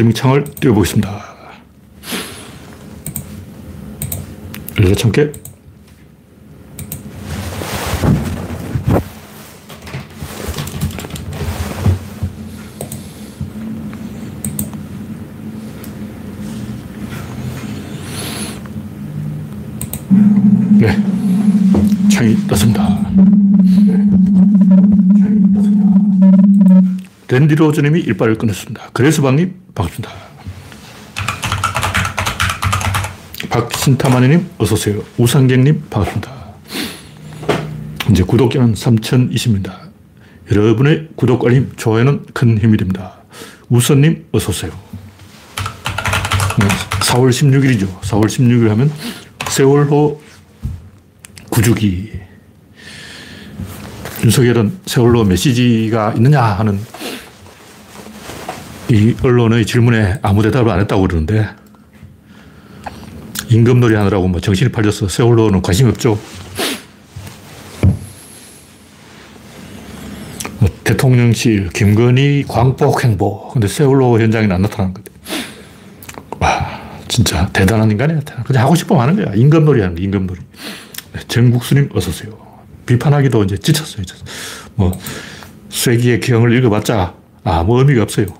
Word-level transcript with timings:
스트리밍 0.00 0.14
창을 0.14 0.44
띄워보겠습니다. 0.44 1.20
열려 4.80 4.94
참깨. 4.94 5.32
네. 20.78 20.96
창이 22.10 22.46
떴습니다. 22.48 23.39
랜디 27.30 27.54
로즈님이 27.54 28.00
일발을 28.00 28.38
끊었습니다. 28.38 28.90
그래서 28.92 29.22
방님 29.22 29.54
반갑습니다. 29.72 30.12
박신타마니님 33.48 34.50
어서오세요. 34.58 35.02
우상객님 35.16 35.84
반갑습니다. 35.90 36.32
이제 38.10 38.24
구독자는 38.24 38.74
3020입니다. 38.74 39.90
여러분의 40.50 41.08
구독, 41.14 41.46
알림, 41.46 41.70
좋아요는 41.76 42.26
큰 42.34 42.58
힘이 42.58 42.76
됩니다. 42.76 43.18
우선님 43.68 44.26
어서오세요. 44.32 44.72
4월 47.00 47.30
16일이죠. 47.30 48.00
4월 48.00 48.24
16일 48.24 48.68
하면 48.70 48.90
세월호 49.48 50.20
구주기. 51.50 52.10
윤석열은 54.24 54.80
세월호 54.86 55.24
메시지가 55.24 56.14
있느냐 56.16 56.42
하는 56.42 56.80
이 58.90 59.14
언론의 59.22 59.66
질문에 59.66 60.18
아무 60.20 60.42
대답을 60.42 60.70
안 60.72 60.80
했다고 60.80 61.02
그러는데 61.02 61.48
임금놀이 63.48 63.94
하느라고 63.94 64.26
뭐 64.26 64.40
정신이 64.40 64.72
팔려서 64.72 65.08
세월호는 65.08 65.62
관심이 65.62 65.88
없죠. 65.90 66.18
뭐 70.58 70.68
대통령실, 70.82 71.70
김건희 71.70 72.44
광복 72.48 73.04
행보. 73.04 73.48
근데 73.50 73.68
세월호 73.68 74.20
현장에는 74.20 74.56
안 74.56 74.62
나타나는 74.62 74.94
거죠. 74.94 75.12
와, 76.40 76.80
진짜 77.06 77.48
대단한 77.52 77.90
인간이야. 77.92 78.20
그냥 78.44 78.64
하고 78.64 78.74
싶으면 78.74 79.02
하는 79.02 79.16
거야. 79.16 79.34
임금놀이 79.34 79.82
하는 79.82 79.94
거야, 79.94 80.04
임금놀이. 80.04 80.40
네, 81.12 81.20
정국수님 81.28 81.90
어서오세요. 81.94 82.36
비판하기도 82.86 83.44
이제 83.44 83.56
지쳤어요. 83.56 84.04
뭐, 84.74 84.98
쇠기의 85.68 86.18
기형을 86.20 86.56
읽어봤자 86.56 87.14
아무 87.44 87.78
의미가 87.78 88.02
없어요. 88.02 88.39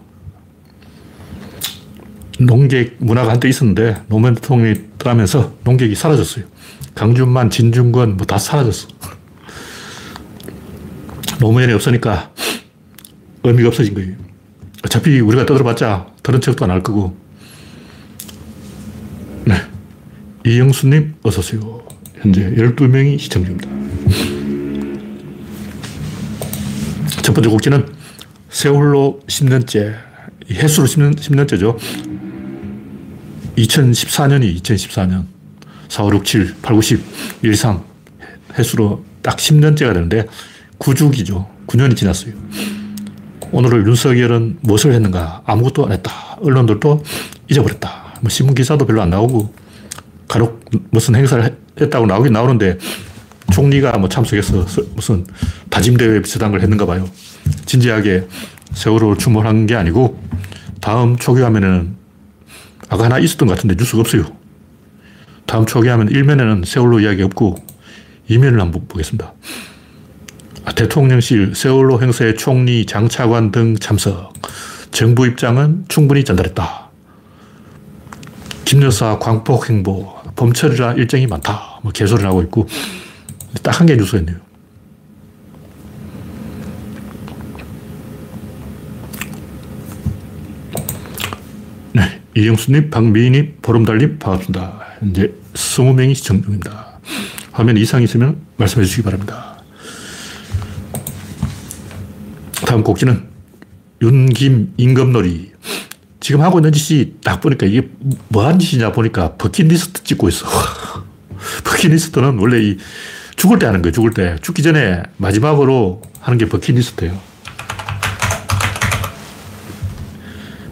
농객 2.41 2.97
문화가 2.99 3.33
한때 3.33 3.49
있었는데 3.49 4.03
노무현 4.09 4.35
대통령이 4.35 4.81
떠나면서 4.99 5.55
농객이 5.65 5.95
사라졌어요. 5.95 6.45
강준만, 6.95 7.51
진중권 7.51 8.17
뭐 8.17 8.27
다 8.27 8.39
사라졌어. 8.39 8.89
노무현이 11.39 11.73
없으니까 11.73 12.33
의미가 13.45 13.69
없어진 13.69 13.95
거예요. 13.95 14.15
어차피 14.85 15.21
우리가 15.21 15.47
떠들어봤자 15.47 16.07
들은 16.23 16.41
척도 16.41 16.65
안 16.65 16.71
할 16.71 16.83
거고. 16.83 17.17
네. 19.45 19.55
이영수님, 20.47 21.17
어서오세요. 21.23 21.83
현재 22.21 22.51
12명이 22.55 23.19
시청 23.19 23.45
중입니다. 23.45 23.71
첫 27.23 27.35
번째 27.35 27.49
곡지는 27.51 27.87
세월호 28.51 29.21
10년째, 29.27 29.95
해수로 30.51 30.87
10년, 30.87 31.17
10년째죠. 31.17 31.79
2014년이 33.57 34.61
2014년. 34.63 35.27
4, 35.89 36.05
5, 36.05 36.15
6, 36.15 36.25
7, 36.25 36.55
8, 36.63 36.75
9, 36.75 36.83
10, 36.83 37.05
1, 37.43 37.57
3. 37.57 37.81
해수로 38.59 39.05
딱 39.23 39.37
10년째가 39.37 39.93
되는데 39.93 40.27
9주기죠. 40.79 41.47
9년이 41.67 41.97
지났어요. 41.97 42.35
오늘을 43.53 43.87
윤석열은 43.87 44.59
무엇을 44.61 44.93
했는가? 44.93 45.43
아무것도 45.45 45.87
안 45.87 45.93
했다. 45.93 46.13
언론들도 46.41 47.03
잊어버렸다. 47.51 48.15
뭐 48.21 48.31
신문 48.31 48.55
기사도 48.55 48.87
별로 48.87 49.03
안 49.03 49.11
나오고 49.11 49.53
간혹 50.29 50.65
무슨 50.91 51.17
행사를 51.17 51.59
했다고 51.81 52.07
나오긴 52.07 52.33
나오는데 52.33 52.79
총리가 53.53 53.99
뭐 53.99 54.09
참석해서 54.09 54.67
무슨 54.95 55.27
다짐대회 55.71 56.23
비슷한 56.23 56.53
걸 56.53 56.61
했는가 56.61 56.87
봐요. 56.87 57.09
진지하게 57.67 58.29
세월호를 58.75 59.19
추모한 59.19 59.67
게 59.67 59.75
아니고 59.75 60.23
다음 60.81 61.17
초기화면에는 61.17 62.00
아까 62.91 63.05
하나 63.05 63.19
있었던 63.19 63.49
것 63.49 63.55
같은데 63.55 63.77
뉴스가 63.79 64.01
없어요. 64.01 64.25
다음 65.47 65.65
초기화면 65.65 66.09
1면에는 66.11 66.65
세월호 66.65 67.01
이야기 67.01 67.23
없고 67.23 67.57
2면을 68.29 68.59
한번 68.59 68.87
보겠습니다. 68.87 69.33
아, 70.65 70.73
대통령실 70.73 71.55
세월호 71.55 72.03
행사에 72.03 72.35
총리, 72.35 72.85
장차관 72.85 73.51
등 73.51 73.77
참석. 73.77 74.33
정부 74.91 75.27
입장은 75.27 75.87
충분히 75.89 76.25
전달했다. 76.25 76.91
김 78.65 78.83
여사 78.83 79.19
광폭 79.19 79.69
행보, 79.71 80.15
봄철이라 80.37 80.93
일정이 80.95 81.27
많다. 81.27 81.81
뭐 81.83 81.91
개소리를 81.93 82.29
하고 82.29 82.43
있고 82.43 82.69
딱 83.63 83.81
한 83.81 83.87
개 83.87 83.97
뉴스가 83.97 84.19
있네요. 84.19 84.37
네. 91.93 92.21
이영수님, 92.41 92.89
박미희님, 92.89 93.59
보름달님, 93.61 94.19
반갑습니다. 94.19 94.81
현재 95.01 95.31
20명이 95.53 96.15
시청 96.15 96.43
중입니다. 96.43 96.99
화면 97.53 97.77
이상 97.77 98.03
있으면 98.03 98.41
말씀해 98.57 98.87
주시기 98.87 99.03
바랍니다. 99.03 99.59
다음 102.67 102.83
곡지는 102.83 103.29
윤김 104.01 104.75
임금놀이. 104.79 105.51
지금 106.21 106.41
하고 106.41 106.61
있는 106.61 106.73
짓이 106.73 107.15
딱 107.23 107.41
보니까 107.41 107.67
이게 107.67 107.91
뭐한 108.29 108.59
짓이냐 108.59 108.93
보니까 108.93 109.35
버킷리스트 109.35 110.03
찍고 110.05 110.31
있어. 110.31 110.47
버킷리스트는 111.65 112.39
원래 112.39 112.63
이 112.63 112.79
죽을 113.37 113.59
때 113.59 113.67
하는 113.67 113.83
거예요, 113.83 113.93
죽을 113.93 114.13
때. 114.13 114.37
죽기 114.41 114.63
전에 114.63 115.03
마지막으로 115.19 116.01
하는 116.21 116.39
게 116.39 116.47
버킷리스트예요. 116.47 117.30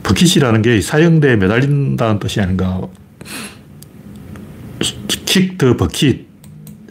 버킷이라는 0.08 0.62
게 0.62 0.80
사형대에 0.80 1.36
매달린다는 1.36 2.18
뜻이 2.18 2.40
아닌가. 2.40 2.80
킥 5.26 5.58
더 5.58 5.76
버킷. 5.76 6.26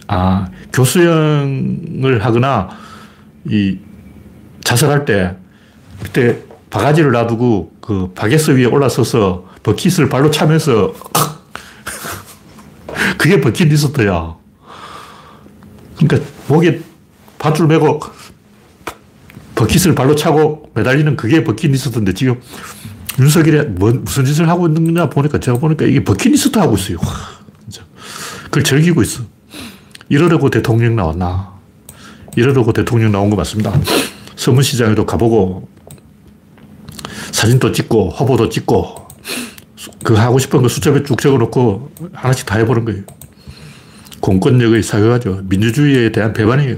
아, 0.07 0.49
교수형을 0.71 2.23
하거나 2.23 2.69
이 3.45 3.79
자살할 4.63 5.05
때 5.05 5.35
그때 6.01 6.43
바가지를 6.69 7.11
놔두고 7.11 7.73
그 7.81 8.11
바께쓰 8.13 8.51
위에 8.51 8.65
올라서서 8.65 9.47
버킷을 9.63 10.09
발로 10.09 10.29
차면서 10.29 10.93
그게 13.17 13.41
버킷 13.41 13.67
리스트야. 13.67 14.35
그러니까 15.97 16.29
목에 16.47 16.81
밧줄 17.39 17.67
메고 17.67 17.99
버킷을 19.55 19.95
발로 19.95 20.15
차고 20.15 20.71
매달리는 20.75 21.15
그게 21.15 21.43
버킷 21.43 21.71
리스트인데 21.71 22.13
지금 22.13 22.39
윤석열이 23.19 23.69
뭐, 23.69 23.91
무슨 23.91 24.25
짓을 24.25 24.47
하고 24.47 24.67
있느냐 24.67 25.09
보니까 25.09 25.39
제가 25.39 25.57
보니까 25.57 25.85
이게 25.85 26.03
버킷리스트 26.03 26.57
하고 26.59 26.75
있어요. 26.75 26.97
진짜. 27.63 27.85
그걸 28.45 28.63
즐기고 28.63 29.01
있어. 29.01 29.23
이러려고 30.09 30.49
대통령 30.49 30.95
나왔나. 30.95 31.53
이러려고 32.35 32.71
대통령 32.71 33.11
나온 33.11 33.29
거 33.29 33.35
맞습니다. 33.35 33.73
서문시장에도 34.35 35.05
가보고 35.05 35.67
사진도 37.31 37.71
찍고 37.71 38.11
화보도 38.11 38.49
찍고 38.49 39.07
그 40.03 40.13
하고 40.13 40.37
싶은 40.39 40.61
거 40.61 40.67
수첩에 40.67 41.03
쭉 41.03 41.19
적어놓고 41.19 41.91
하나씩 42.13 42.45
다 42.45 42.57
해보는 42.57 42.85
거예요. 42.85 43.03
공권력의 44.19 44.83
사회화죠. 44.83 45.41
민주주의에 45.49 46.11
대한 46.11 46.33
배반이에요. 46.33 46.77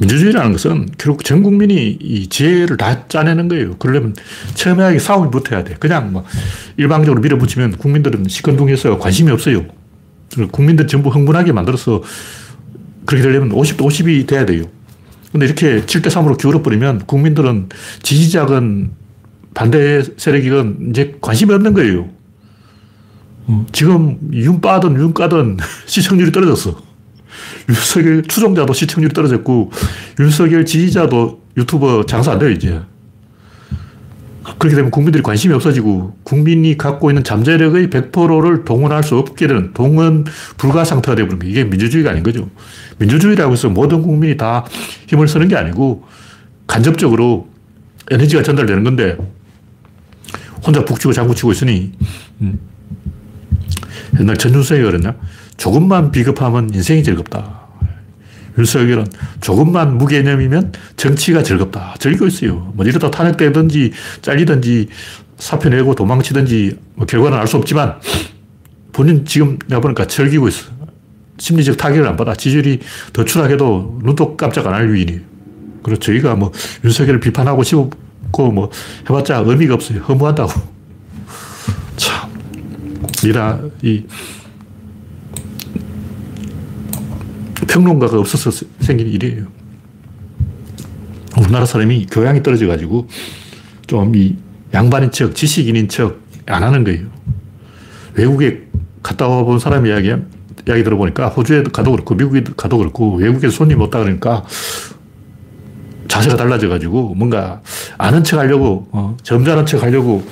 민주주의라는 0.00 0.52
것은 0.52 0.88
결국 0.98 1.24
전 1.24 1.42
국민이 1.42 1.96
이 2.00 2.26
지혜를 2.28 2.76
다 2.76 3.06
짜내는 3.06 3.48
거예요. 3.48 3.76
그러려면 3.76 4.14
처음에 4.54 4.98
싸움이 4.98 5.30
붙어야 5.30 5.62
돼. 5.62 5.76
그냥 5.78 6.12
뭐 6.12 6.24
일방적으로 6.76 7.20
밀어붙이면 7.20 7.78
국민들은 7.78 8.26
시큰둥해서 8.28 8.98
관심이 8.98 9.30
없어요. 9.30 9.64
국민들 10.50 10.86
전부 10.88 11.10
흥분하게 11.10 11.52
만들어서 11.52 12.02
그렇게 13.06 13.22
되려면 13.22 13.50
50대 13.50 13.78
50이 13.78 14.26
돼야 14.26 14.44
돼요. 14.44 14.64
근데 15.30 15.46
이렇게 15.46 15.82
7대 15.82 16.06
3으로 16.06 16.38
기울어버리면 16.38 17.06
국민들은 17.06 17.68
지지자건 18.02 18.92
반대 19.52 20.02
세력이건 20.16 20.88
이제 20.90 21.16
관심이 21.20 21.52
없는 21.52 21.74
거예요. 21.74 22.08
어, 23.46 23.66
지금 23.72 24.18
윤 24.32 24.60
빠든 24.60 24.94
윤 24.96 25.12
까든 25.14 25.58
시청률이 25.86 26.32
떨어졌어. 26.32 26.80
윤석열 27.68 28.22
추종자도 28.22 28.72
시청률이 28.72 29.14
떨어졌고, 29.14 29.70
윤석열 30.20 30.64
지지자도 30.64 31.42
유튜버 31.56 32.06
장사 32.06 32.32
안 32.32 32.38
돼요, 32.38 32.50
이제. 32.50 32.80
그렇게 34.58 34.76
되면 34.76 34.90
국민들이 34.90 35.22
관심이 35.22 35.54
없어지고 35.54 36.16
국민이 36.22 36.76
갖고 36.76 37.10
있는 37.10 37.24
잠재력의 37.24 37.88
100%를 37.88 38.64
동원할 38.64 39.02
수 39.02 39.16
없게 39.16 39.46
되는 39.46 39.72
동원 39.72 40.24
불가 40.58 40.84
상태가 40.84 41.16
거예요. 41.38 41.50
이게 41.50 41.64
민주주의가 41.64 42.10
아닌 42.10 42.22
거죠. 42.22 42.50
민주주의라고 42.98 43.52
해서 43.52 43.70
모든 43.70 44.02
국민이 44.02 44.36
다 44.36 44.64
힘을 45.08 45.28
쓰는 45.28 45.48
게 45.48 45.56
아니고 45.56 46.04
간접적으로 46.66 47.48
에너지가 48.10 48.42
전달되는 48.42 48.84
건데 48.84 49.16
혼자 50.64 50.84
북치고 50.84 51.12
장구치고 51.12 51.52
있으니 51.52 51.92
음. 52.42 52.58
옛날 54.20 54.36
전준석이 54.36 54.82
그랬나? 54.82 55.14
조금만 55.56 56.10
비겁하면 56.10 56.70
인생이 56.74 57.02
즐겁다. 57.02 57.62
윤석열은 58.56 59.06
조금만 59.40 59.98
무개념이면 59.98 60.72
정치가 60.96 61.42
즐겁다. 61.42 61.94
즐기고 61.98 62.26
있어요. 62.28 62.72
뭐 62.74 62.84
이러다 62.86 63.10
탄핵되든지 63.10 63.92
잘리든지 64.22 64.88
사표 65.38 65.68
내고 65.68 65.94
도망치든지 65.94 66.76
뭐 66.94 67.06
결과는 67.06 67.36
알 67.38 67.46
수 67.48 67.56
없지만 67.56 67.94
본인 68.92 69.24
지금 69.24 69.58
내가 69.66 69.80
보니까 69.80 70.06
즐기고 70.06 70.46
있어. 70.48 70.66
심리적 71.38 71.76
타격을 71.76 72.06
안 72.06 72.16
받아. 72.16 72.32
지지율이 72.34 72.78
더 73.12 73.24
추락해도 73.24 73.98
눈도 74.04 74.36
깜짝 74.36 74.66
안 74.68 74.74
할 74.74 74.92
위인이에요. 74.92 75.20
그래서 75.82 76.00
저희가 76.00 76.36
뭐 76.36 76.52
윤석열을 76.84 77.18
비판하고 77.18 77.64
싶고 77.64 78.52
뭐 78.52 78.70
해봤자 79.10 79.42
의미가 79.44 79.74
없어요. 79.74 79.98
허무하다고. 80.02 80.52
참. 81.96 82.30
이라, 83.24 83.58
이 83.82 84.04
평론가가 87.66 88.18
없어서 88.18 88.50
생긴 88.80 89.08
일이에요. 89.08 89.46
우리나라 91.38 91.66
사람이 91.66 92.06
교양이 92.10 92.42
떨어져 92.42 92.66
가지고 92.66 93.08
좀 93.86 94.14
이 94.14 94.36
양반인 94.72 95.10
척, 95.12 95.34
지식인인 95.34 95.88
척 95.88 96.20
안 96.46 96.62
하는 96.62 96.84
거예요. 96.84 97.06
외국에 98.14 98.62
갔다 99.02 99.28
와 99.28 99.42
본 99.44 99.58
사람 99.58 99.86
이야기, 99.86 100.08
이야기 100.68 100.84
들어보니까 100.84 101.28
호주에 101.28 101.62
가도 101.64 101.92
그렇고 101.92 102.14
미국에 102.14 102.44
가도 102.56 102.78
그렇고 102.78 103.16
외국에 103.16 103.48
손님 103.50 103.80
없다 103.80 104.00
그러니까 104.00 104.44
자세가 106.08 106.36
달라져 106.36 106.68
가지고 106.68 107.14
뭔가 107.14 107.62
아는 107.98 108.22
척 108.24 108.38
하려고, 108.38 108.86
어, 108.92 109.16
점잖은 109.22 109.64
척 109.66 109.82
하려고 109.82 110.22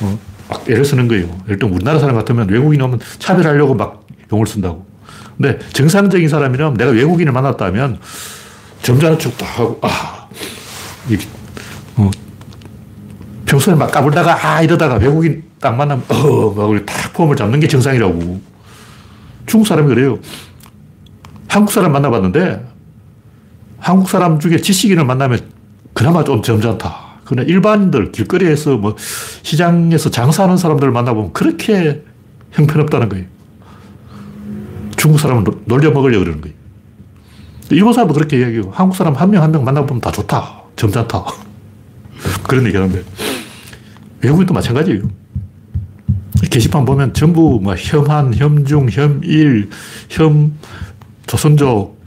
어, 0.00 0.18
막 0.48 0.64
애를 0.70 0.84
쓰는 0.84 1.08
거예요. 1.08 1.28
예를 1.48 1.64
우리나라 1.64 1.98
사람 1.98 2.14
같으면 2.16 2.48
외국인 2.48 2.80
오면 2.80 3.00
차별하려고 3.18 3.74
막 3.74 4.06
용을 4.32 4.46
쓴다고. 4.46 4.85
근데 5.36 5.58
정상적인 5.72 6.28
사람이라면 6.28 6.74
내가 6.74 6.90
외국인을 6.90 7.32
만났다면 7.32 7.98
점잖은 8.82 9.18
척도 9.18 9.44
하고, 9.44 9.78
아, 9.82 10.28
이게, 11.08 11.26
어, 11.96 12.10
평소에 13.44 13.74
막 13.74 13.90
까불다가, 13.90 14.46
아, 14.46 14.62
이러다가 14.62 14.94
외국인 14.94 15.44
딱 15.60 15.74
만나면, 15.76 16.04
어, 16.08 16.50
막탁 16.50 17.12
폼을 17.12 17.36
잡는 17.36 17.60
게 17.60 17.68
정상이라고. 17.68 18.40
중국 19.46 19.66
사람이 19.66 19.88
그래요. 19.88 20.18
한국 21.48 21.72
사람 21.72 21.92
만나봤는데, 21.92 22.64
한국 23.78 24.08
사람 24.08 24.38
중에 24.40 24.56
지식인을 24.58 25.04
만나면 25.04 25.40
그나마 25.92 26.24
좀 26.24 26.42
점잖다. 26.42 26.96
그러나 27.24 27.46
일반인들, 27.46 28.12
길거리에서 28.12 28.76
뭐, 28.76 28.96
시장에서 29.42 30.10
장사하는 30.10 30.56
사람들을 30.56 30.92
만나보면 30.92 31.32
그렇게 31.32 32.02
형편없다는 32.52 33.08
거예요. 33.08 33.35
중국 35.06 35.20
사람은 35.20 35.44
놀려 35.66 35.92
먹으려고 35.92 36.24
그러는 36.24 36.40
거예요. 36.40 36.56
일본 37.70 37.92
사람도 37.92 38.12
그렇게 38.14 38.40
이야기해요. 38.40 38.70
한국 38.72 38.96
사람 38.96 39.14
한 39.14 39.30
명 39.30 39.40
한 39.40 39.52
명 39.52 39.64
만나보면 39.64 40.00
다 40.00 40.10
좋다. 40.10 40.62
점잖다. 40.74 41.24
그런 42.48 42.66
얘기 42.66 42.76
하는데. 42.76 43.04
외국인도 44.20 44.52
마찬가지예요. 44.52 45.02
게시판 46.50 46.84
보면 46.84 47.14
전부 47.14 47.60
뭐 47.62 47.76
혐한, 47.76 48.34
혐중, 48.34 48.88
혐일, 48.90 49.70
혐, 50.10 50.54
조선족, 51.28 52.02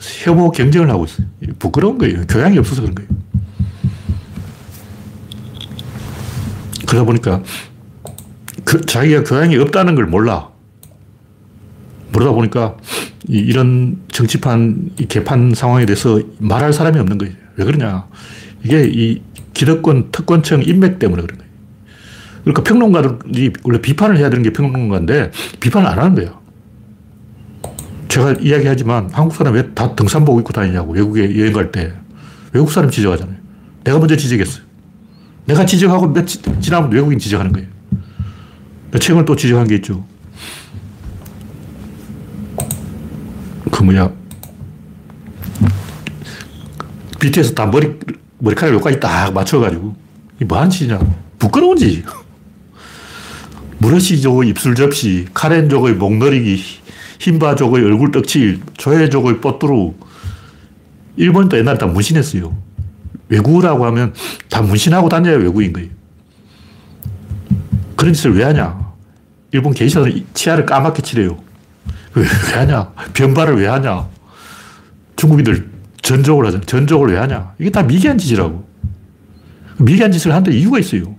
혐오 0.00 0.50
경쟁을 0.50 0.88
하고 0.88 1.04
있어요. 1.04 1.26
부끄러운 1.58 1.98
거예요. 1.98 2.22
교양이 2.26 2.56
없어서 2.56 2.80
그런 2.80 2.94
거예요. 2.94 3.10
그러다 6.86 7.04
보니까 7.04 7.42
그 8.64 8.80
자기가 8.86 9.24
교양이 9.24 9.54
없다는 9.58 9.94
걸 9.94 10.06
몰라. 10.06 10.47
그러다 12.18 12.32
보니까 12.32 12.76
이 13.28 13.52
런 13.52 13.98
정치판, 14.10 14.90
이 14.98 15.06
개판 15.06 15.54
상황에 15.54 15.86
대해서 15.86 16.20
말할 16.38 16.72
사람이 16.72 16.98
없는 16.98 17.18
거예요. 17.18 17.34
왜 17.56 17.64
그러냐. 17.64 18.06
이게 18.64 18.84
이 18.92 19.22
기득권, 19.54 20.10
특권층 20.10 20.62
인맥 20.62 20.98
때문에 20.98 21.22
그런 21.22 21.38
거예요. 21.38 21.48
그러니까 22.42 22.62
평론가들이 22.62 23.52
원래 23.62 23.80
비판을 23.80 24.16
해야 24.18 24.30
되는 24.30 24.42
게 24.42 24.52
평론가인데 24.52 25.30
비판을 25.60 25.86
안 25.88 25.98
하는 25.98 26.14
거예요. 26.14 26.38
제가 28.08 28.32
이야기하지만 28.40 29.10
한국 29.12 29.34
사람 29.36 29.54
왜 29.54 29.74
다 29.74 29.94
등산복 29.94 30.38
입고 30.40 30.52
다니냐고 30.52 30.92
외국에 30.92 31.38
여행 31.38 31.52
갈 31.52 31.70
때. 31.70 31.92
외국 32.52 32.72
사람 32.72 32.90
지적하잖아요. 32.90 33.36
내가 33.84 33.98
먼저 33.98 34.16
지적했어요. 34.16 34.64
내가 35.44 35.64
지적하고 35.66 36.08
며칠 36.12 36.40
지나면 36.60 36.90
외국인 36.90 37.18
지적하는 37.18 37.52
거예요. 37.52 37.68
책을 38.98 39.24
또 39.26 39.36
지적한 39.36 39.68
게 39.68 39.76
있죠. 39.76 40.04
그 43.70 43.82
뭐냐. 43.82 44.10
BTS 47.20 47.54
다 47.54 47.66
머리, 47.66 47.92
머리카락 48.38 48.74
여기까지 48.74 49.00
딱 49.00 49.32
맞춰가지고. 49.32 49.94
이 50.40 50.44
뭐 50.44 50.58
하는 50.58 50.70
짓이냐. 50.70 51.00
부끄러운 51.38 51.76
짓. 51.76 52.04
무러시족의 53.78 54.50
입술 54.50 54.74
접시, 54.74 55.26
카렌족의 55.34 55.94
목너리기, 55.94 56.62
흰바족의 57.20 57.84
얼굴 57.84 58.10
떡칠, 58.12 58.60
조혜족의 58.76 59.40
뽀뚜루. 59.40 59.94
일본도 61.16 61.58
옛날에 61.58 61.78
다 61.78 61.86
문신했어요. 61.86 62.56
외국이라고 63.28 63.84
하면 63.86 64.14
다 64.48 64.62
문신하고 64.62 65.08
다녀야 65.08 65.36
외국인 65.36 65.72
거예요. 65.72 65.88
그런 67.96 68.14
짓을 68.14 68.36
왜 68.36 68.44
하냐. 68.44 68.78
일본 69.52 69.72
게이샤는 69.74 70.26
치아를 70.34 70.64
까맣게 70.66 71.02
칠해요. 71.02 71.36
왜, 72.18 72.24
왜 72.24 72.58
하냐? 72.60 72.92
변발을 73.14 73.56
왜 73.56 73.66
하냐? 73.66 74.08
중국인들 75.16 75.68
전족을 76.02 76.46
하잖아. 76.46 76.64
전족을 76.64 77.12
왜 77.12 77.18
하냐? 77.18 77.54
이게 77.58 77.70
다 77.70 77.82
미개한 77.82 78.18
짓이라고. 78.18 78.66
미개한 79.78 80.12
짓을 80.12 80.32
하는데 80.32 80.56
이유가 80.56 80.78
있어요. 80.78 81.16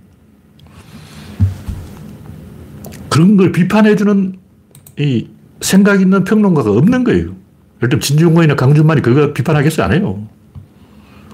그런 3.08 3.36
걸 3.36 3.52
비판해주는 3.52 4.36
이 4.98 5.28
생각 5.60 6.00
있는 6.00 6.24
평론가가 6.24 6.70
없는 6.70 7.04
거예요. 7.04 7.34
예를 7.78 7.88
들면 7.88 8.00
진중권이나 8.00 8.54
강준만이 8.56 9.02
그거 9.02 9.32
비판하겠어요? 9.32 9.86
안 9.86 9.92
해요. 9.92 10.26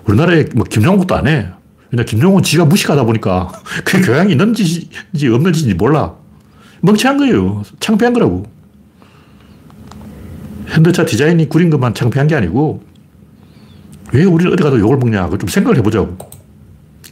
우리나라에 0.05 0.47
뭐 0.55 0.65
김용국도 0.65 1.15
안 1.15 1.27
해. 1.27 1.49
왜냐, 1.91 2.05
김용국은 2.05 2.43
지가 2.43 2.65
무식하다 2.65 3.05
보니까 3.05 3.53
그게 3.85 4.05
교양이 4.05 4.33
있는 4.33 4.55
짓인지 4.55 5.29
없는 5.29 5.53
짓인지 5.53 5.75
몰라. 5.75 6.15
멍청한 6.81 7.19
거예요. 7.19 7.63
창피한 7.81 8.13
거라고. 8.13 8.47
현대차 10.67 11.05
디자인이 11.05 11.49
구린 11.49 11.71
것만 11.71 11.95
창피한 11.95 12.29
게 12.29 12.35
아니고 12.35 12.83
왜 14.13 14.25
우리는 14.25 14.53
어디 14.53 14.63
가도 14.63 14.79
욕을 14.79 14.99
먹냐. 14.99 15.29
좀 15.31 15.49
생각을 15.49 15.79
해보자고. 15.79 16.17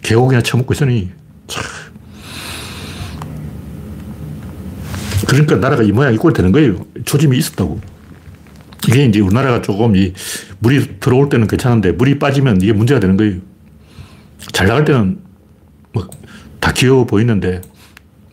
개곡이나 0.02 0.42
처먹고 0.42 0.74
있으니. 0.74 1.10
참. 1.46 1.62
그러니까 5.26 5.56
나라가 5.56 5.82
이 5.82 5.90
모양 5.90 6.14
이꼴 6.14 6.32
되는 6.32 6.52
거예요. 6.52 6.84
초짐이 7.04 7.36
있었다고. 7.36 7.80
이게 8.86 9.06
이제 9.06 9.20
우리나라가 9.20 9.62
조금 9.62 9.96
이 9.96 10.12
물이 10.60 11.00
들어올 11.00 11.28
때는 11.28 11.46
괜찮은데 11.46 11.92
물이 11.92 12.18
빠지면 12.18 12.60
이게 12.60 12.72
문제가 12.72 13.00
되는 13.00 13.16
거예요. 13.16 13.40
잘 14.52 14.66
나갈 14.66 14.84
때는 14.84 15.18
뭐 15.92 16.08
다 16.64 16.72
귀여워 16.72 17.04
보이는데 17.04 17.60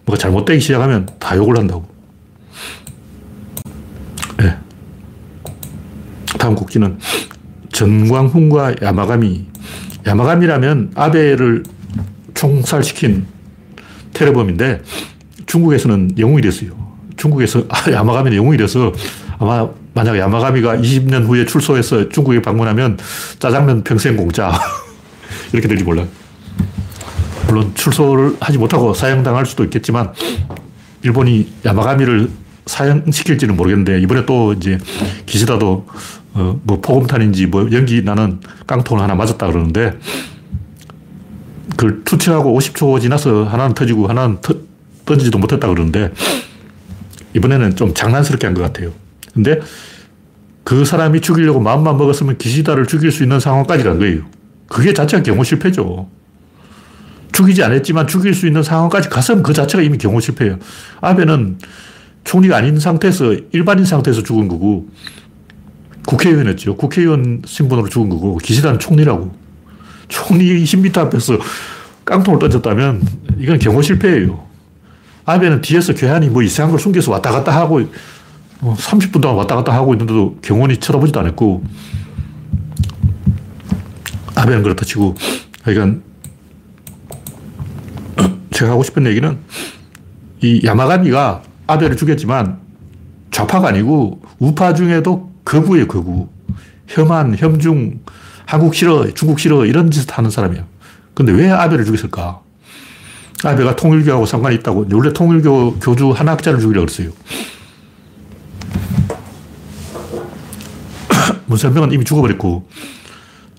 뭐가 0.06 0.18
잘못되기 0.18 0.62
시작하면 0.62 1.06
다 1.20 1.36
욕을 1.36 1.58
한다고. 1.58 1.86
네. 4.38 4.58
다음 6.42 6.56
곡지는 6.56 6.98
전광훈과 7.72 8.78
야마가미. 8.82 9.46
야마가미라면 10.08 10.94
아베를 10.96 11.62
총살시킨 12.34 13.28
테러범인데 14.14 14.82
중국에서는 15.46 16.18
영웅이 16.18 16.42
됐어요. 16.42 16.72
중국에서 17.16 17.64
아, 17.70 17.92
야마가미는 17.92 18.40
영웅이 18.40 18.58
돼서 18.58 18.92
아마 19.38 19.70
만약 19.94 20.18
야마가미가 20.18 20.78
20년 20.78 21.28
후에 21.28 21.46
출소해서 21.46 22.10
중국에 22.10 22.42
방문하면 22.42 22.98
짜장면 23.38 23.84
평생 23.84 24.18
공짜. 24.18 24.52
이렇게 25.54 25.68
될지 25.68 25.84
몰라요. 25.84 26.08
물론 27.46 27.72
출소를 27.76 28.38
하지 28.40 28.58
못하고 28.58 28.96
사형당할 28.96 29.46
수도 29.46 29.64
있겠지만 29.64 30.12
일본이 31.04 31.54
야마가미를 31.64 32.32
사형시킬지는 32.66 33.56
모르겠는데 33.56 34.00
이번에 34.02 34.26
또 34.26 34.54
이제 34.54 34.78
기시다도 35.26 35.88
어, 36.34 36.60
뭐 36.64 36.80
포금탄인지 36.80 37.48
뭐 37.48 37.68
연기 37.72 38.02
나는 38.04 38.40
깡통을 38.68 39.04
하나 39.04 39.16
맞았다 39.16 39.48
그러는데 39.48 39.98
그걸 41.72 42.04
투척하고 42.04 42.58
50초 42.58 43.02
지나서 43.02 43.46
하나는 43.46 43.74
터지고 43.74 44.08
하나는 44.08 44.38
터, 44.42 44.54
던지지도 45.06 45.38
못했다 45.40 45.68
그러는데 45.68 46.12
이번에는 47.34 47.76
좀 47.76 47.94
장난스럽게 47.94 48.48
한 48.48 48.54
것 48.54 48.62
같아요. 48.62 48.92
근데 49.34 49.60
그 50.64 50.86
사람이 50.86 51.22
죽이려고 51.22 51.60
마음만 51.60 51.98
먹었으면 51.98 52.38
기시다를 52.38 52.86
죽일 52.86 53.12
수 53.12 53.24
있는 53.24 53.40
상황까지 53.40 53.84
간 53.84 53.98
거예요. 54.00 54.22
그게 54.68 54.94
자체가 54.94 55.24
경호 55.24 55.44
실패죠. 55.44 56.10
죽이지 57.32 57.64
않았지만 57.64 58.08
죽일 58.08 58.34
수 58.34 58.46
있는 58.46 58.62
상황까지 58.62 59.10
갔으면 59.10 59.42
그 59.44 59.54
자체가 59.54 59.82
이미 59.82 59.98
경호 59.98 60.20
실패예요. 60.20 60.60
아베는 61.00 61.58
총리가 62.24 62.58
아닌 62.58 62.80
상태에서 62.80 63.34
일반인 63.52 63.86
상태에서 63.86 64.24
죽은 64.24 64.48
거고 64.48 64.88
국회의원이었죠. 66.06 66.76
국회의원 66.78 67.42
신분으로 67.46 67.90
죽은 67.90 68.10
거고 68.10 68.38
기시다는 68.38 68.80
총리라고. 68.80 69.34
총리 70.08 70.64
20m 70.64 70.98
앞에서 70.98 71.38
깡통을 72.06 72.40
던졌다면 72.40 73.02
이건 73.40 73.60
경호 73.60 73.82
실패예요. 73.82 74.46
아베는 75.26 75.62
뒤에서 75.62 75.94
괴한이 75.94 76.30
뭐 76.30 76.42
이상한 76.42 76.72
걸 76.72 76.80
숨겨서 76.80 77.12
왔다 77.12 77.32
갔다 77.32 77.56
하고 77.56 77.82
30분 78.62 79.14
뭐 79.14 79.22
동안 79.22 79.38
왔다 79.38 79.56
갔다 79.56 79.74
하고 79.74 79.94
있는데도 79.94 80.38
경원이 80.42 80.78
쳐다보지도 80.78 81.20
않았고 81.20 81.64
아베는 84.36 84.64
그렇다 84.64 84.86
치고 84.86 85.16
그러니까 85.64 86.00
제가 88.52 88.72
하고 88.72 88.84
싶은 88.84 89.06
얘기는 89.06 89.38
이 90.42 90.62
야마가미가 90.66 91.44
아베를 91.72 91.96
죽였지만 91.96 92.60
좌파가 93.32 93.70
아니고 93.70 94.22
우파 94.40 94.74
중에도 94.74 95.32
거구예요, 95.46 95.88
거구. 95.88 96.30
혐한, 96.88 97.36
혐중, 97.38 98.02
한국 98.46 98.76
싫어, 98.76 99.10
중국 99.14 99.40
싫어, 99.40 99.66
이런 99.66 99.90
짓을 99.90 100.12
하는 100.12 100.30
사람이에요. 100.30 100.66
근데 101.14 101.32
왜 101.32 101.50
아베를 101.50 101.86
죽였을까? 101.86 102.42
아베가 103.44 103.76
통일교하고 103.76 104.26
상관이 104.26 104.58
있다고. 104.58 104.88
원래 104.92 105.14
통일교 105.14 105.80
교주 105.80 106.12
한 106.12 106.28
학자를 106.28 106.60
죽이려고 106.60 106.86
그랬어요. 106.86 107.12
문선명은 111.48 111.92
이미 111.94 112.04
죽어버렸고, 112.04 112.68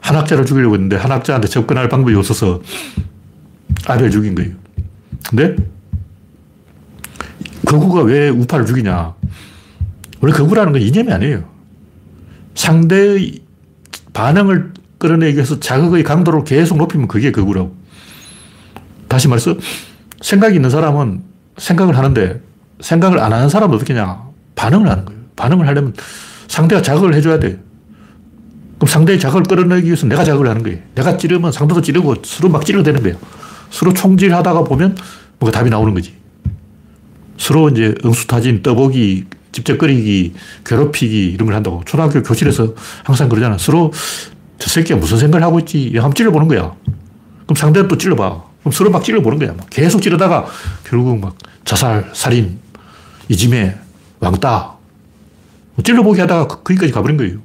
한 0.00 0.16
학자를 0.16 0.44
죽이려고 0.44 0.74
했는데, 0.74 0.96
한 0.96 1.10
학자한테 1.10 1.48
접근할 1.48 1.88
방법이 1.88 2.14
없어서 2.14 2.60
아베를 3.86 4.10
죽인 4.10 4.34
거예요. 4.34 4.52
근데, 5.28 5.56
거구가 7.66 8.02
왜 8.02 8.28
우파를 8.28 8.66
죽이냐? 8.66 9.14
원래 10.20 10.32
거구라는 10.32 10.72
건 10.72 10.82
이념이 10.82 11.12
아니에요. 11.12 11.44
상대의 12.54 13.40
반응을 14.12 14.72
끌어내기 14.98 15.36
위해서 15.36 15.58
자극의 15.58 16.04
강도를 16.04 16.44
계속 16.44 16.78
높이면 16.78 17.08
그게 17.08 17.32
거구라고. 17.32 17.74
다시 19.08 19.28
말해서 19.28 19.56
생각이 20.20 20.54
있는 20.56 20.70
사람은 20.70 21.22
생각을 21.58 21.96
하는데 21.98 22.40
생각을 22.80 23.18
안 23.18 23.32
하는 23.32 23.48
사람은 23.48 23.74
어떻게 23.74 23.94
냐 23.94 24.22
반응을 24.54 24.88
하는 24.88 25.04
거예요. 25.04 25.20
반응을 25.36 25.66
하려면 25.66 25.94
상대가 26.48 26.82
자극을 26.82 27.14
해줘야 27.14 27.38
돼. 27.38 27.58
그럼 28.78 28.88
상대의 28.88 29.18
자극을 29.18 29.42
끌어내기 29.44 29.86
위해서 29.86 30.06
내가 30.06 30.24
자극을 30.24 30.48
하는 30.48 30.62
거예요. 30.62 30.78
내가 30.94 31.16
찌르면 31.16 31.52
상대도 31.52 31.82
찌르고 31.82 32.16
서로 32.24 32.48
막 32.48 32.64
찌르되는 32.64 33.02
거예요. 33.02 33.16
서로 33.70 33.92
총질하다가 33.92 34.64
보면 34.64 34.96
뭐가 35.38 35.56
답이 35.56 35.70
나오는 35.70 35.92
거지. 35.94 36.21
서로 37.42 37.68
이제 37.70 37.92
응수타진, 38.04 38.62
떠보기, 38.62 39.24
집적거리기, 39.50 40.32
괴롭히기 40.64 41.26
이런 41.26 41.46
걸 41.46 41.56
한다고. 41.56 41.82
초등학교 41.84 42.22
교실에서 42.22 42.72
항상 43.02 43.28
그러잖아. 43.28 43.58
서로 43.58 43.92
저 44.60 44.70
새끼가 44.70 45.00
무슨 45.00 45.18
생각을 45.18 45.44
하고 45.44 45.58
있지? 45.58 45.90
한번 45.94 46.14
찔러보는 46.14 46.46
거야. 46.46 46.72
그럼 47.42 47.56
상대는 47.56 47.88
또 47.88 47.98
찔러봐. 47.98 48.44
그럼 48.60 48.72
서로 48.72 48.92
막 48.92 49.02
찔러보는 49.02 49.40
거야. 49.40 49.54
막 49.54 49.66
계속 49.70 50.00
찌르다가 50.00 50.46
결국 50.84 51.18
막 51.18 51.36
자살, 51.64 52.08
살인, 52.14 52.60
이짐에, 53.28 53.74
왕따. 54.20 54.76
뭐 55.74 55.82
찔러보기 55.82 56.20
하다가 56.20 56.46
그, 56.46 56.62
거기까지 56.62 56.92
가버린 56.92 57.16
거예요. 57.16 57.38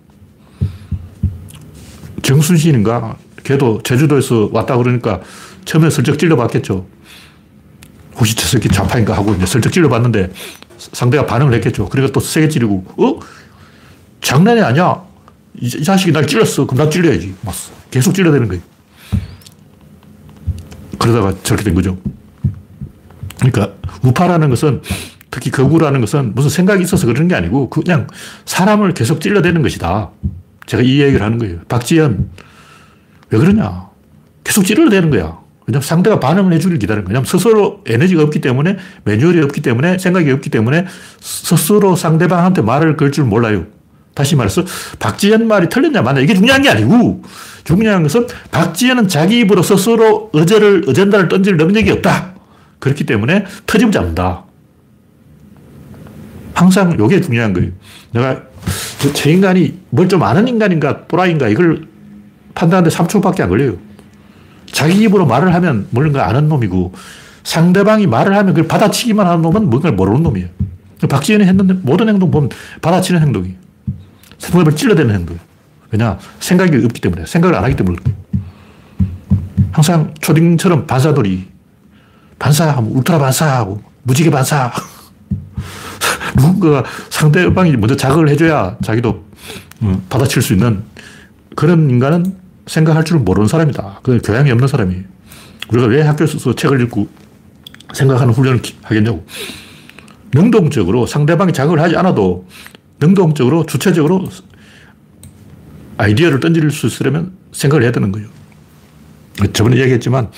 정순신인가? 2.22 3.18
걔도 3.44 3.82
제주도에서 3.82 4.52
왔다 4.54 4.78
그러니까 4.78 5.22
처음에 5.66 5.90
슬쩍 5.90 6.20
찔러봤겠죠. 6.20 6.86
혹시 8.18 8.36
저 8.36 8.48
새끼 8.48 8.68
좌파인가 8.68 9.16
하고 9.16 9.34
이제 9.34 9.46
슬쩍 9.46 9.72
찔러봤는데 9.72 10.32
상대가 10.78 11.26
반응을 11.26 11.54
했겠죠. 11.56 11.88
그러니까 11.90 12.14
또 12.14 12.20
세게 12.20 12.50
찌르고, 12.50 12.86
어? 12.98 13.20
장난이 14.22 14.62
아니야. 14.62 15.04
이, 15.60 15.68
이 15.68 15.84
자식이 15.84 16.12
날 16.12 16.26
찔렀어. 16.26 16.66
그럼 16.66 16.86
나 16.86 16.90
찔려야지. 16.90 17.36
막 17.42 17.54
계속 17.92 18.14
찔러대는 18.14 18.48
거예요. 18.48 18.62
그러다가 21.00 21.34
저렇게 21.44 21.64
된 21.64 21.76
거죠. 21.76 21.98
그러니까 23.40 23.74
우파라는 24.02 24.50
것은 24.50 24.82
특히 25.30 25.52
거구라는 25.52 26.02
것은 26.02 26.34
무슨 26.34 26.50
생각이 26.50 26.84
있어서 26.84 27.06
그러는 27.06 27.28
게 27.28 27.36
아니고 27.36 27.70
그냥 27.70 28.08
사람을 28.46 28.94
계속 28.94 29.22
찔러대는 29.22 29.62
것이다. 29.62 30.10
제가 30.66 30.84
이 30.84 31.02
얘기를 31.02 31.22
하는 31.22 31.38
거예요. 31.38 31.60
박지현, 31.68 32.30
왜 33.30 33.40
그러냐? 33.40 33.88
계속 34.44 34.66
찔러대는 34.66 35.12
거야. 35.12 35.38
왜냐면 35.68 35.82
상대가 35.84 36.20
반응을 36.20 36.54
해주길 36.54 36.80
기다리는. 36.80 37.08
왜냐면 37.08 37.26
스스로 37.26 37.82
에너지가 37.86 38.24
없기 38.24 38.40
때문에, 38.42 38.78
매뉴얼이 39.04 39.42
없기 39.42 39.62
때문에, 39.62 39.98
생각이 39.98 40.32
없기 40.32 40.50
때문에 40.50 40.86
스스로 41.20 41.96
상대방한테 41.96 42.62
말을 42.62 42.96
걸 42.96 43.12
줄 43.12 43.26
몰라요. 43.26 43.66
다시 44.14 44.36
말해서 44.36 44.64
박지현 44.98 45.48
말이 45.48 45.70
틀렸냐 45.70 46.02
맞냐 46.02 46.22
이게 46.22 46.34
중요한 46.34 46.64
게 46.64 46.70
아니고 46.70 47.22
중요한 47.64 48.02
것은 48.02 48.26
박지현은 48.50 49.08
자기 49.10 49.42
입으로 49.42 49.62
스스로 49.62 50.32
어제를 50.34 50.86
어젠다를 50.88 51.28
던질 51.28 51.56
능력이 51.58 51.92
없다. 51.92 52.34
그렇기 52.80 53.04
때문에 53.06 53.46
터지면 53.68 53.92
잡는다. 53.92 54.44
항상 56.56 56.98
이게 57.00 57.22
중요한 57.22 57.54
거예요. 57.54 57.70
내가 58.12 58.42
저 59.14 59.30
인간이 59.30 59.78
뭘 59.92 60.08
좀 60.08 60.24
아는 60.24 60.48
인간인가 60.48 61.06
또라이인가 61.08 61.48
이걸 61.50 61.86
판단하는데 62.56 62.96
3초밖에 62.96 63.42
안 63.42 63.50
걸려요. 63.50 63.78
자기 64.72 65.02
입으로 65.04 65.26
말을 65.26 65.54
하면 65.54 65.88
뭔가 65.92 66.28
아는 66.28 66.50
놈이고 66.50 66.94
상대방이 67.44 68.08
말을 68.08 68.36
하면 68.36 68.54
그걸 68.54 68.68
받아치기만 68.68 69.26
하는 69.26 69.42
놈은 69.42 69.70
뭔가를 69.70 69.96
모르는 69.96 70.24
놈이에요. 70.24 70.48
박지현이 71.10 71.46
했는 71.46 71.80
모든 71.84 72.10
행동 72.10 72.32
보면 72.32 72.50
받아치는 72.82 73.22
행동이에요. 73.22 73.56
상대방을 74.40 74.76
찔러대는 74.76 75.16
행동. 75.16 75.40
왜냐? 75.92 76.18
생각이 76.40 76.84
없기 76.84 77.02
때문에. 77.02 77.26
생각을 77.26 77.56
안 77.56 77.64
하기 77.64 77.76
때문에. 77.76 77.98
항상 79.72 80.14
초딩처럼 80.20 80.88
반사돌이. 80.88 81.48
반사하면 82.40 82.92
울트라 82.92 83.20
반사하고, 83.20 83.82
무지개 84.04 84.30
반사. 84.30 84.72
누군가가 86.36 86.84
상대방이 87.10 87.72
먼저 87.78 87.96
자극을 87.96 88.30
해줘야 88.30 88.76
자기도 88.84 89.26
음, 89.82 90.04
받아칠 90.10 90.42
수 90.42 90.54
있는 90.54 90.84
그런 91.56 91.90
인간은 91.90 92.36
생각할 92.68 93.04
줄 93.04 93.20
모르는 93.20 93.48
사람이다. 93.48 94.02
그 94.04 94.20
교양이 94.24 94.52
없는 94.52 94.68
사람이에요. 94.68 95.04
우리가 95.70 95.88
왜 95.88 96.02
학교에서 96.02 96.54
책을 96.56 96.82
읽고 96.84 97.08
생각하는 97.94 98.34
훈련을 98.34 98.62
하겠냐고. 98.84 99.26
능동적으로 100.34 101.06
상대방이 101.06 101.54
자극을 101.54 101.82
하지 101.82 101.96
않아도 101.96 102.48
능동적으로, 103.00 103.66
주체적으로 103.66 104.30
아이디어를 105.98 106.40
던질 106.40 106.70
수 106.72 106.88
있으려면 106.88 107.32
생각을 107.52 107.84
해야 107.84 107.92
되는 107.92 108.12
거예요. 108.12 108.28
저번에 109.54 109.78
얘기했지만, 109.78 110.30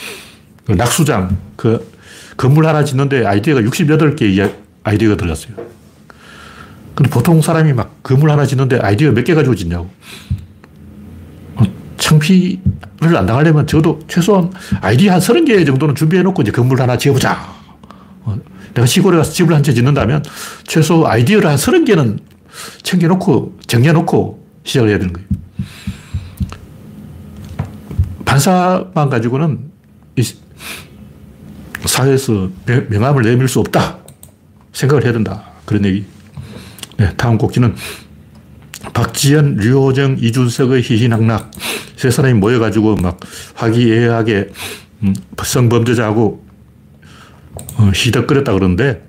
그 0.65 0.73
낙수장, 0.73 1.37
그 1.55 1.91
건물 2.37 2.67
하나 2.67 2.83
짓는데 2.83 3.25
아이디어가 3.25 3.61
68개의 3.61 4.53
아이디어가 4.83 5.17
들어갔어요. 5.17 5.55
근데 6.95 7.09
보통 7.09 7.41
사람이 7.41 7.73
막 7.73 8.01
건물 8.03 8.29
하나 8.29 8.45
짓는데 8.45 8.79
아이디어 8.79 9.11
몇 9.11 9.23
개 9.23 9.33
가지고 9.33 9.55
짓냐고. 9.55 9.89
어, 12.09 12.19
창피를 12.19 13.15
안 13.17 13.25
당하려면 13.25 13.67
저도 13.67 13.99
최소한 14.07 14.51
아이디어 14.81 15.13
한 15.13 15.19
30개 15.19 15.65
정도는 15.65 15.93
준비해놓고 15.95 16.41
이제 16.41 16.51
건물 16.51 16.81
하나 16.81 16.97
지어보자. 16.97 17.37
어, 18.23 18.35
내가 18.73 18.85
시골에 18.85 19.17
가서 19.17 19.31
집을 19.31 19.55
한 19.55 19.63
채 19.63 19.73
짓는다면 19.73 20.23
최소 20.65 21.07
아이디어를 21.07 21.47
한 21.49 21.55
30개는 21.55 22.19
챙겨놓고, 22.83 23.59
정해놓고 23.67 24.45
시작을 24.63 24.89
해야 24.89 24.97
되는 24.97 25.13
거예요. 25.13 25.27
반사만 28.25 29.09
가지고는 29.09 29.69
사회에서 31.85 32.49
명함을 32.89 33.23
내밀 33.23 33.47
수 33.47 33.59
없다. 33.59 33.97
생각을 34.73 35.03
해야 35.03 35.13
된다. 35.13 35.43
그런 35.65 35.85
얘기. 35.85 36.05
네, 36.97 37.11
다음 37.15 37.37
곡지는 37.37 37.75
박지현, 38.93 39.55
류호정, 39.55 40.17
이준석의 40.19 40.81
희희낙낙. 40.83 41.51
세 41.99 42.09
사람이 42.09 42.35
모여가지고 42.35 42.95
막 42.95 43.19
화기애애하게 43.55 44.51
음, 45.03 45.13
성범죄자하고 45.37 46.45
어, 47.75 47.91
시덕거렸다 47.93 48.53
그러는데 48.53 49.05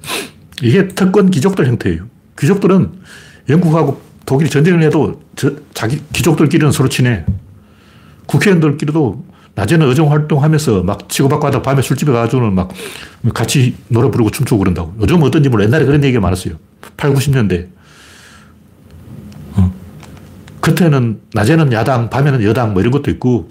이게 0.61 0.89
특권 0.89 1.31
귀족들 1.31 1.69
형태예요. 1.69 2.07
귀족들은 2.37 2.91
영국하고 3.49 4.03
독일이 4.27 4.51
전쟁을 4.51 4.83
해도 4.83 5.23
저, 5.37 5.53
자기 5.73 6.03
귀족들끼리는 6.13 6.73
서로 6.73 6.89
친해. 6.89 7.25
국회의원들끼리도 8.27 9.25
낮에는 9.55 9.87
의정 9.87 10.11
활동하면서 10.11 10.83
막 10.83 11.09
치고받고 11.09 11.47
하다 11.47 11.63
밤에 11.63 11.83
술집에 11.83 12.11
가가지고는 12.11 12.53
막 12.55 12.73
같이 13.33 13.77
노래 13.87 14.11
부르고 14.11 14.31
춤추고 14.31 14.59
그런다고. 14.59 14.95
요즘은 15.01 15.23
어떤지 15.29 15.49
몰라. 15.49 15.65
옛날에 15.65 15.85
그런 15.85 16.03
얘기가 16.03 16.21
많았어요. 16.21 16.55
8, 16.97 17.15
90년대. 17.15 17.69
어. 20.61 20.71
그때는 20.71 21.21
낮에는 21.35 21.73
야당, 21.73 22.11
밤에는 22.11 22.43
여당 22.45 22.73
뭐 22.73 22.83
이런 22.83 22.93
것도 22.93 23.11
있고 23.11 23.49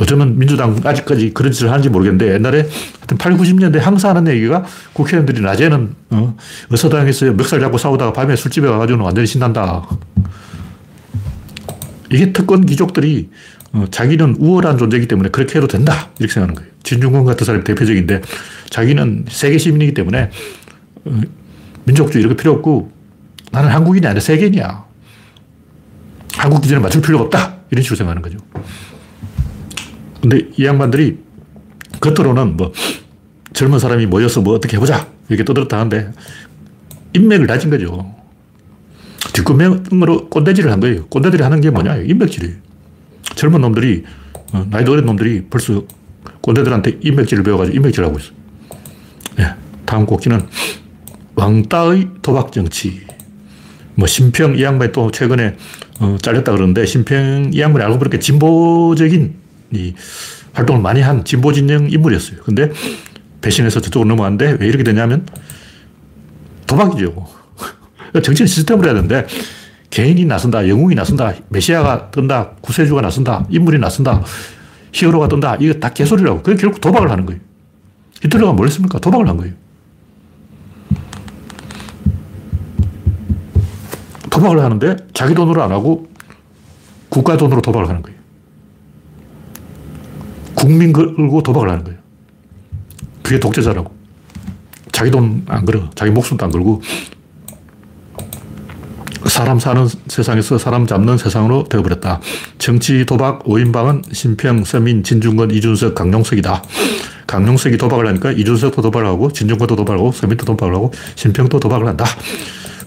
요즘은 0.00 0.38
민주당 0.38 0.80
아직까지 0.82 1.34
그런 1.34 1.52
짓을 1.52 1.70
하는지 1.70 1.90
모르겠는데 1.90 2.34
옛날에 2.34 2.68
하여튼 2.98 3.18
8, 3.18 3.36
90년대 3.36 3.78
항상 3.78 4.16
하는 4.16 4.32
얘기가 4.32 4.64
국회의원들이 4.94 5.42
낮에는 5.42 5.94
어, 6.10 6.36
의사당에서 6.70 7.32
멱살 7.32 7.60
잡고 7.60 7.76
싸우다가 7.78 8.12
밤에 8.12 8.34
술집에 8.34 8.66
가가지고는 8.68 9.04
완전히 9.04 9.26
신난다. 9.26 9.86
이게 12.10 12.32
특권 12.32 12.64
귀족들이 12.64 13.28
어, 13.72 13.84
자기는 13.90 14.36
우월한 14.38 14.78
존재이기 14.78 15.08
때문에 15.08 15.28
그렇게 15.28 15.56
해도 15.56 15.66
된다. 15.66 16.10
이렇게 16.18 16.32
생각하는 16.32 16.54
거예요. 16.54 16.70
진중권 16.82 17.24
같은 17.24 17.44
사람이 17.44 17.64
대표적인데 17.64 18.22
자기는 18.70 19.26
세계 19.28 19.58
시민이기 19.58 19.94
때문에 19.94 20.30
어, 21.04 21.20
민족주의 21.84 22.22
이렇게 22.24 22.36
필요 22.36 22.52
없고 22.52 22.90
나는 23.50 23.70
한국인이 23.70 24.06
아니라 24.06 24.20
세계인이야. 24.20 24.91
한국 26.42 26.60
기준에 26.60 26.80
맞출 26.80 27.00
필요가 27.00 27.22
없다. 27.22 27.54
이런 27.70 27.84
식으로 27.84 27.96
생각하는 27.98 28.20
거죠. 28.20 28.36
근데 30.20 30.48
이 30.56 30.66
양반들이 30.66 31.18
겉으로는 32.00 32.56
뭐 32.56 32.72
젊은 33.52 33.78
사람이 33.78 34.06
모여서 34.06 34.40
뭐 34.40 34.56
어떻게 34.56 34.76
해보자 34.76 35.06
이렇게 35.28 35.44
떠들었다 35.44 35.76
하는데 35.76 36.10
인맥을 37.14 37.46
다진 37.46 37.70
거죠. 37.70 38.12
뒷구명으로 39.34 40.28
꼰대질을 40.30 40.72
한 40.72 40.80
거예요. 40.80 41.06
꼰대들이 41.06 41.44
하는 41.44 41.60
게 41.60 41.70
뭐냐? 41.70 41.98
인맥질이에요. 41.98 42.56
젊은 43.36 43.60
놈들이, 43.60 44.02
어, 44.52 44.66
나이도 44.68 44.92
어린 44.92 45.06
놈들이 45.06 45.46
벌써 45.48 45.84
꼰대들한테 46.40 46.98
인맥질을 47.02 47.44
배워가지고 47.44 47.76
인맥질을 47.76 48.08
하고 48.08 48.18
있어. 48.18 48.32
네, 49.36 49.54
다음 49.86 50.06
곡기는 50.06 50.44
왕따의 51.36 52.08
도박 52.20 52.50
정치. 52.50 53.06
뭐, 53.94 54.08
심평 54.08 54.56
이 54.58 54.62
양반이 54.64 54.90
또 54.92 55.10
최근에 55.10 55.56
어, 56.02 56.18
잘렸다 56.20 56.52
그러는데, 56.52 56.84
심평 56.84 57.50
이 57.52 57.60
양반이 57.60 57.84
알고 57.84 57.98
보니까 57.98 58.18
진보적인 58.18 59.34
이 59.72 59.94
활동을 60.52 60.82
많이 60.82 61.00
한 61.00 61.24
진보 61.24 61.52
진영 61.52 61.90
인물이었어요. 61.90 62.40
근데 62.44 62.70
배신해서 63.40 63.80
저쪽으로 63.80 64.08
넘어갔는데 64.08 64.58
왜 64.60 64.66
이렇게 64.66 64.84
되냐면 64.84 65.26
도박이죠. 66.66 67.26
정치는 68.22 68.46
시스템으로 68.46 68.86
해야 68.86 68.94
되는데 68.94 69.26
개인이 69.90 70.24
나선다, 70.24 70.68
영웅이 70.68 70.94
나선다, 70.94 71.34
메시아가 71.48 72.10
뜬다, 72.10 72.52
구세주가 72.60 73.00
나선다, 73.00 73.46
인물이 73.50 73.78
나선다, 73.78 74.22
히어로가 74.92 75.28
뜬다. 75.28 75.56
이거 75.60 75.74
다 75.74 75.90
개소리라고. 75.90 76.42
그게 76.42 76.60
결국 76.60 76.80
도박을 76.80 77.10
하는 77.10 77.26
거예요. 77.26 77.40
히틀러가 78.22 78.52
뭘 78.52 78.68
했습니까? 78.68 78.98
도박을 78.98 79.28
한 79.28 79.36
거예요. 79.36 79.54
도박을 84.32 84.60
하는데 84.64 84.96
자기 85.12 85.34
돈으로 85.34 85.62
안 85.62 85.70
하고 85.72 86.08
국가 87.10 87.36
돈으로 87.36 87.60
도박을 87.60 87.88
하는 87.88 88.00
거예요. 88.00 88.18
국민 90.54 90.92
걸고 90.92 91.42
도박을 91.42 91.68
하는 91.68 91.84
거예요. 91.84 91.98
그게 93.22 93.38
독재자라고. 93.38 93.92
자기 94.90 95.10
돈 95.10 95.44
안 95.48 95.64
걸어. 95.66 95.90
자기 95.94 96.10
목숨도 96.10 96.46
안 96.46 96.50
걸고 96.50 96.80
사람 99.26 99.58
사는 99.58 99.86
세상에서 100.08 100.56
사람 100.56 100.86
잡는 100.86 101.18
세상으로 101.18 101.64
되어버렸다. 101.64 102.20
정치 102.58 103.04
도박 103.04 103.44
5인방은 103.44 104.14
심평, 104.14 104.64
서민, 104.64 105.02
진중권, 105.02 105.50
이준석, 105.50 105.94
강용석이다. 105.94 106.62
강용석이 107.26 107.76
도박을 107.76 108.06
하니까 108.08 108.32
이준석도 108.32 108.80
도박을 108.82 109.06
하고 109.06 109.30
진중권도 109.30 109.76
도박을 109.76 109.98
하고 109.98 110.12
서민도 110.12 110.44
도박을 110.46 110.74
하고 110.74 110.92
심평도 111.16 111.60
도박을 111.60 111.86
한다. 111.86 112.04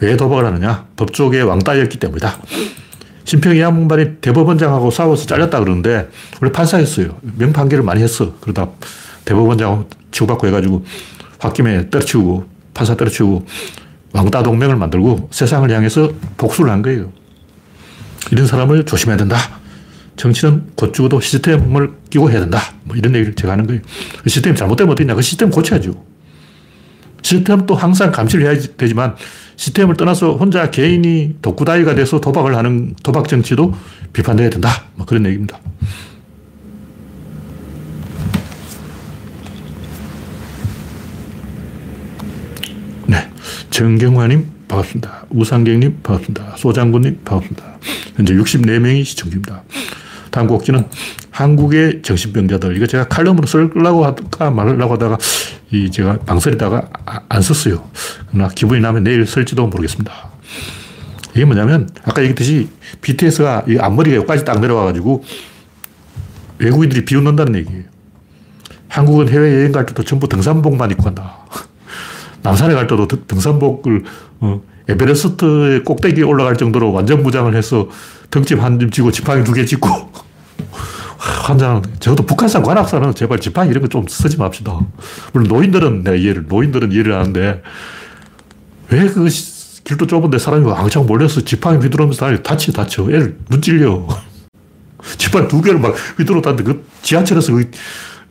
왜 0.01 0.17
도박을 0.17 0.45
하느냐? 0.45 0.85
법조계의 0.95 1.43
왕따였기 1.43 1.97
때문이다. 1.99 2.37
심평이 3.23 3.59
양반이 3.59 4.17
대법원장하고 4.21 4.91
싸워서 4.91 5.25
잘렸다 5.25 5.59
그러는데 5.59 6.07
원래 6.41 6.51
판사였어요. 6.51 7.17
명판결을 7.37 7.83
많이 7.83 8.03
했어. 8.03 8.35
그러다 8.39 8.69
대법원장 9.25 9.87
치고받고 10.11 10.47
해가지고 10.47 10.85
홧김에 11.43 11.89
때려치우고 11.89 12.45
판사 12.73 12.95
때려치우고 12.95 13.45
왕따 14.13 14.43
동맹을 14.43 14.75
만들고 14.75 15.29
세상을 15.31 15.69
향해서 15.69 16.13
복수를 16.37 16.71
한 16.71 16.81
거예요. 16.81 17.11
이런 18.31 18.47
사람을 18.47 18.85
조심해야 18.85 19.17
된다. 19.17 19.37
정치는 20.15 20.71
곧 20.75 20.93
죽어도 20.93 21.19
시스템을 21.19 21.91
끼고 22.09 22.31
해야 22.31 22.39
된다. 22.39 22.59
뭐 22.83 22.95
이런 22.95 23.13
얘기를 23.15 23.35
제가 23.35 23.53
하는 23.53 23.67
거예요. 23.67 23.81
그 24.23 24.29
시스템이 24.29 24.55
잘못되면 24.55 24.93
어떻냐. 24.93 25.15
그 25.15 25.21
시스템 25.21 25.49
고쳐야죠. 25.49 25.93
시스템도 27.25 27.73
항상 27.73 28.11
감시를 28.11 28.45
해야 28.45 28.61
되지만 28.77 29.15
시스템을 29.55 29.97
떠나서 29.97 30.35
혼자 30.35 30.69
개인이 30.69 31.37
독구다이가 31.41 31.95
돼서 31.95 32.21
도박을 32.21 32.55
하는 32.55 32.93
도박 33.01 33.27
정치도 33.27 33.73
비판돼야 34.13 34.51
된다. 34.51 34.69
뭐 34.93 35.07
그런 35.07 35.25
얘기입니다. 35.25 35.59
네. 43.07 43.27
정경화님, 43.71 44.45
반갑습니다. 44.67 45.25
우상경님, 45.31 46.01
반갑습니다. 46.03 46.57
소장군님, 46.57 47.21
반갑습니다. 47.25 47.79
현재 48.17 48.35
64명이 48.35 49.03
시청 49.03 49.31
중입니다. 49.31 49.63
다음 50.35 50.47
곡지는 50.47 50.83
한국의 51.31 52.01
정신병자들. 52.01 52.75
이거 52.75 52.85
제가 52.85 53.07
칼럼으로 53.07 53.47
쓰려고 53.47 54.03
할까 54.03 54.51
말려고 54.51 54.95
하다가 54.95 55.17
이 55.71 55.89
제가 55.89 56.19
방설에다가 56.25 56.89
아, 57.05 57.21
안 57.29 57.41
썼어요. 57.41 57.81
그러나 58.29 58.49
기분이 58.49 58.81
나면 58.81 59.05
내일 59.05 59.25
쓸지도 59.25 59.65
모르겠습니다. 59.67 60.11
이게 61.33 61.45
뭐냐면 61.45 61.89
아까 62.03 62.21
얘기했듯이 62.21 62.67
BTS가 62.99 63.63
이 63.69 63.77
앞머리가 63.77 64.17
여기까지 64.17 64.43
딱 64.43 64.59
내려와가지고 64.59 65.23
외국인들이 66.57 67.05
비웃는다는 67.05 67.55
얘기예요. 67.55 67.83
한국은 68.89 69.29
해외여행 69.29 69.71
갈 69.71 69.85
때도 69.85 70.03
전부 70.03 70.27
등산복만 70.27 70.91
입고 70.91 71.03
간다. 71.03 71.37
남산에 72.43 72.73
갈 72.73 72.87
때도 72.87 73.07
등산복을 73.07 74.03
어, 74.41 74.61
에베레스트의 74.89 75.85
꼭대기에 75.85 76.25
올라갈 76.25 76.57
정도로 76.57 76.91
완전 76.91 77.23
무장을 77.23 77.55
해서 77.55 77.87
등짐 78.31 78.59
한점 78.59 78.91
지고 78.91 79.11
지팡이 79.11 79.45
두 79.45 79.53
개 79.53 79.63
짚고 79.63 80.24
환장. 81.25 81.81
적어도 81.99 82.25
북한산 82.25 82.61
관악산은 82.63 83.15
제발 83.15 83.39
지팡이 83.39 83.69
이런 83.71 83.81
거 83.81 83.87
좀 83.87 84.07
쓰지 84.07 84.37
맙시다. 84.37 84.79
물론 85.33 85.47
노인들은 85.47 86.03
내 86.03 86.17
이해를, 86.17 86.45
노인들은 86.47 86.91
이해를 86.91 87.15
하는데 87.15 87.61
왜 88.91 89.07
그 89.07 89.27
길도 89.83 90.07
좁은데 90.07 90.37
사람이 90.39 90.65
왕창 90.65 91.05
몰려서 91.05 91.41
지팡이 91.41 91.77
휘두르면서 91.77 92.25
다니 92.25 92.41
다치, 92.43 92.71
다쳐. 92.73 93.03
애를 93.03 93.37
눈 93.49 93.61
찔려. 93.61 94.07
지팡이 95.17 95.47
두 95.47 95.61
개를 95.61 95.79
막 95.79 95.93
휘두르 96.17 96.41
다는데 96.41 96.63
그 96.63 96.85
지하철에서 97.03 97.53
그 97.53 97.69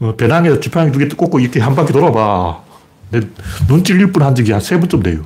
어, 0.01 0.15
배낭에 0.17 0.59
지팡이 0.61 0.91
두 0.93 0.99
개 0.99 1.07
꽂고 1.09 1.39
이렇게 1.41 1.61
한 1.61 1.75
바퀴 1.75 1.93
돌아봐. 1.93 2.61
눈 3.69 3.85
찔릴 3.85 4.11
뻔 4.13 4.23
한 4.25 4.35
적이 4.35 4.53
한 4.53 4.61
세 4.61 4.79
번쯤 4.79 5.03
돼요. 5.03 5.23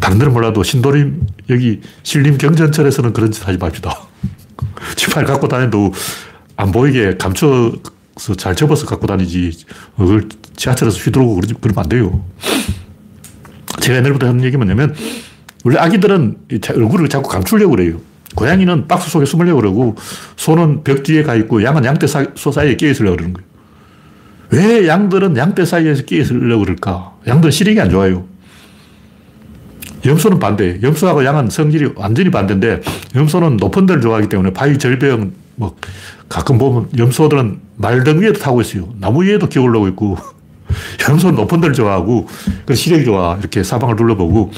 다른 0.00 0.18
데는 0.18 0.32
몰라도 0.32 0.62
신도림 0.62 1.26
여기 1.50 1.80
신림 2.02 2.38
경전철에서는 2.38 3.12
그런 3.12 3.30
짓 3.30 3.46
하지 3.46 3.58
맙시다. 3.58 3.94
지팡 4.96 5.24
갖고 5.24 5.48
다니도 5.48 5.92
안 6.56 6.72
보이게 6.72 7.16
감춰서 7.16 8.34
잘 8.36 8.56
접어서 8.56 8.86
갖고 8.86 9.06
다니지. 9.06 9.64
그걸 9.96 10.28
지하철에서 10.56 10.98
휘두르고 10.98 11.34
그러지, 11.36 11.54
그러면 11.60 11.84
안 11.84 11.88
돼요. 11.88 12.24
제가 13.80 13.98
옛날부터 13.98 14.28
하는 14.28 14.42
얘기 14.42 14.56
뭐냐면, 14.56 14.94
원래 15.64 15.78
아기들은 15.78 16.36
얼굴을 16.68 17.08
자꾸 17.08 17.28
감추려고 17.28 17.76
그래요. 17.76 18.00
고양이는 18.34 18.88
박스 18.88 19.10
속에 19.10 19.26
숨으려고 19.26 19.60
그러고, 19.60 19.96
소는 20.36 20.82
벽 20.82 21.02
뒤에 21.02 21.22
가 21.22 21.34
있고, 21.34 21.62
양은 21.62 21.84
양떼 21.84 22.06
소 22.06 22.52
사이에 22.52 22.76
끼어 22.76 22.90
있으려고 22.90 23.16
그러는 23.16 23.34
거예요. 23.34 23.46
왜 24.50 24.86
양들은 24.88 25.36
양떼 25.36 25.64
사이에서 25.64 26.02
끼어 26.04 26.20
있으려고 26.20 26.64
그럴까? 26.64 27.18
양들은 27.26 27.50
시력이 27.50 27.80
안 27.80 27.90
좋아요. 27.90 28.26
염소는 30.06 30.38
반대. 30.38 30.78
염소하고 30.82 31.24
양은 31.24 31.50
성질이 31.50 31.92
완전히 31.96 32.30
반대인데 32.30 32.80
염소는 33.14 33.56
높은 33.56 33.86
데를 33.86 34.00
좋아하기 34.00 34.28
때문에 34.28 34.52
바위 34.52 34.78
절벽 34.78 35.28
뭐 35.56 35.76
가끔 36.28 36.58
보면 36.58 36.88
염소들은 36.96 37.60
말등 37.76 38.20
위에도 38.20 38.38
타고 38.38 38.60
있어요. 38.60 38.88
나무 39.00 39.24
위에도 39.24 39.48
기어올라고 39.48 39.88
있고 39.88 40.16
염소는 41.08 41.36
높은 41.36 41.60
데를 41.60 41.74
좋아하고 41.74 42.28
그 42.64 42.74
시력이 42.74 43.04
좋아. 43.04 43.36
이렇게 43.38 43.62
사방을 43.62 43.96
둘러보고 43.96 44.52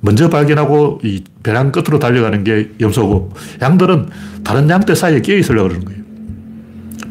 먼저 0.00 0.28
발견하고 0.28 1.00
이 1.02 1.24
배낭 1.42 1.72
끝으로 1.72 1.98
달려가는 1.98 2.44
게 2.44 2.70
염소고 2.80 3.32
양들은 3.62 4.08
다른 4.44 4.68
양떼 4.70 4.94
사이에 4.94 5.20
끼어 5.20 5.36
있으려고 5.36 5.68
그러는 5.68 5.84
거예요. 5.84 6.02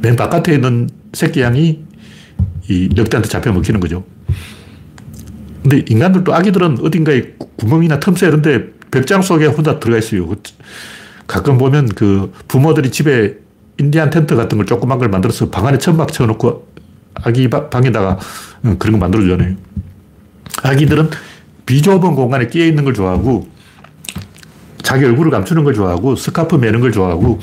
맨 0.01 0.15
바깥에 0.15 0.53
있는 0.53 0.89
새끼 1.13 1.41
양이 1.41 1.83
이 2.69 2.89
늑대한테 2.93 3.27
잡혀 3.27 3.51
먹히는 3.51 3.79
거죠. 3.79 4.03
근데 5.65 5.83
인간들도 5.89 6.31
아기들은 6.31 6.77
어딘가에 6.83 7.23
구멍이나 7.55 7.99
틈새 7.99 8.27
이런 8.27 8.43
데 8.43 8.67
벽장 8.91 9.23
속에 9.23 9.47
혼자 9.47 9.79
들어가 9.79 9.97
있어요. 9.97 10.31
가끔 11.25 11.57
보면 11.57 11.87
그 11.89 12.31
부모들이 12.47 12.91
집에 12.91 13.37
인디안 13.79 14.11
텐트 14.11 14.35
같은 14.35 14.59
걸 14.59 14.67
조그만 14.67 14.99
걸 14.99 15.09
만들어서 15.09 15.49
방 15.49 15.65
안에 15.65 15.79
천막 15.79 16.13
쳐놓고 16.13 16.67
아기 17.15 17.49
방에다가 17.49 18.19
어, 18.63 18.75
그런 18.77 18.91
거 18.91 18.97
만들어주잖아요. 18.99 19.55
아기들은 20.61 21.09
비좁은 21.65 22.13
공간에 22.13 22.45
끼어 22.47 22.63
있는 22.63 22.83
걸 22.83 22.93
좋아하고 22.93 23.47
자기 24.83 25.05
얼굴을 25.05 25.31
감추는 25.31 25.63
걸 25.63 25.73
좋아하고 25.73 26.15
스카프 26.15 26.57
매는 26.57 26.79
걸 26.79 26.91
좋아하고 26.91 27.39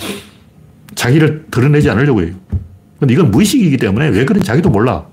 자기를 0.95 1.47
드러내지 1.51 1.91
않으려고 1.91 2.23
해요. 2.23 2.35
근데 3.01 3.15
이건 3.15 3.33
무의식이기 3.33 3.79
때문에 3.79 4.11
왜 4.11 4.25
그런지 4.25 4.47
자기도 4.47 4.71
몰라. 4.71 5.07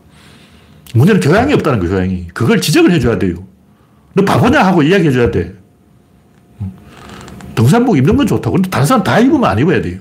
문제는 0.93 1.21
교양이 1.21 1.53
없다는 1.53 1.79
거예요, 1.79 1.93
교양이. 1.95 2.27
그걸 2.33 2.59
지적을 2.61 2.91
해줘야 2.91 3.17
돼요. 3.19 3.35
너 4.13 4.25
바보냐 4.25 4.61
하고 4.63 4.81
이야기해줘야 4.81 5.31
돼. 5.31 5.53
등산복 7.55 7.97
입는 7.97 8.15
건 8.15 8.25
좋다고. 8.25 8.55
근데 8.55 8.69
다른 8.69 8.85
사람 8.85 9.03
다 9.03 9.19
입으면 9.19 9.45
안 9.45 9.59
입어야 9.59 9.81
돼요. 9.81 9.99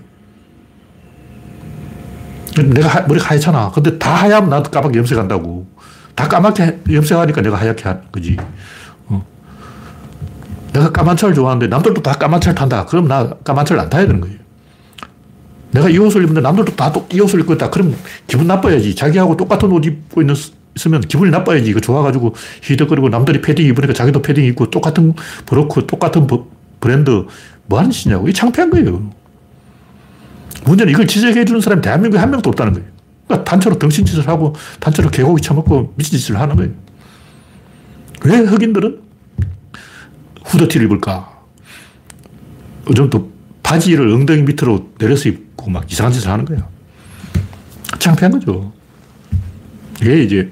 내가 2.57 2.89
하, 2.89 3.01
머리가 3.03 3.27
하얗잖아. 3.31 3.71
근데 3.73 3.99
다 3.99 4.15
하얗면 4.15 4.51
나도 4.51 4.71
까맣게 4.71 4.99
염색한다고. 4.99 5.67
다 6.15 6.27
까맣게 6.29 6.81
염색하니까 6.91 7.43
내가 7.43 7.57
하얗게 7.57 7.85
한 7.85 8.03
거지. 8.11 8.37
어. 9.07 9.25
내가 10.73 10.91
까만 10.91 11.17
차를 11.17 11.35
좋아하는데 11.35 11.67
남들도 11.69 12.03
다 12.03 12.13
까만 12.15 12.41
차를 12.41 12.55
탄다. 12.55 12.87
그럼 12.87 13.07
나 13.09 13.29
까만 13.45 13.65
차를 13.67 13.83
안 13.83 13.91
타야 13.91 14.07
되는 14.07 14.21
거예요. 14.21 14.39
내가 15.71 15.89
이 15.89 15.99
옷을 15.99 16.23
입는데 16.23 16.41
남들도 16.41 16.75
다 16.77 16.93
이 17.13 17.21
옷을 17.21 17.41
입고 17.41 17.53
있다. 17.55 17.71
그럼 17.71 17.95
기분 18.27 18.47
나빠야지. 18.47 18.95
자기하고 18.95 19.37
똑같은 19.37 19.71
옷 19.71 19.85
입고 19.85 20.23
있는, 20.23 20.35
있으면 20.79 21.01
기분이 21.03 21.31
나빠야지. 21.31 21.69
이거 21.69 21.81
좋아가지고 21.81 22.35
히덕거리고 22.63 23.09
남들이 23.09 23.43
패딩 23.43 23.67
입으니까 23.67 23.93
자기도 23.93 24.23
패딩 24.23 24.45
입고 24.45 24.71
똑같은 24.71 25.15
브로크, 25.45 25.87
똑같은 25.87 26.27
브랜드 26.81 27.27
뭐 27.67 27.79
하는 27.79 27.91
짓이냐고. 27.91 28.29
이 28.29 28.33
창피한 28.33 28.71
거예요. 28.71 29.11
문제는 30.65 30.93
이걸 30.93 31.07
지적해 31.07 31.45
주는 31.45 31.61
사람이 31.61 31.83
대한민국에 31.83 32.19
한 32.19 32.31
명도 32.31 32.49
없다는 32.51 32.73
거예요. 32.73 32.89
그러니까 33.27 33.45
단체로 33.51 33.79
덩신짓을 33.79 34.27
하고 34.29 34.55
단체로 34.81 35.11
개고기 35.11 35.43
처먹고 35.43 35.95
미친 35.97 36.19
짓을 36.19 36.41
하는 36.41 36.57
거예요. 36.57 36.73
왜 38.25 38.39
흑인들은 38.39 39.01
후드티를 40.45 40.87
입을까? 40.87 41.39
요즘 42.89 43.11
또 43.11 43.31
바지를 43.63 44.09
엉덩이 44.09 44.43
밑으로 44.43 44.91
내려서 44.99 45.29
입고 45.29 45.71
막 45.71 45.91
이상한 45.91 46.13
짓을 46.13 46.31
하는 46.31 46.45
거예요. 46.47 46.67
창피한 47.99 48.33
거죠. 48.33 48.73
이게 50.01 50.23
이제 50.23 50.51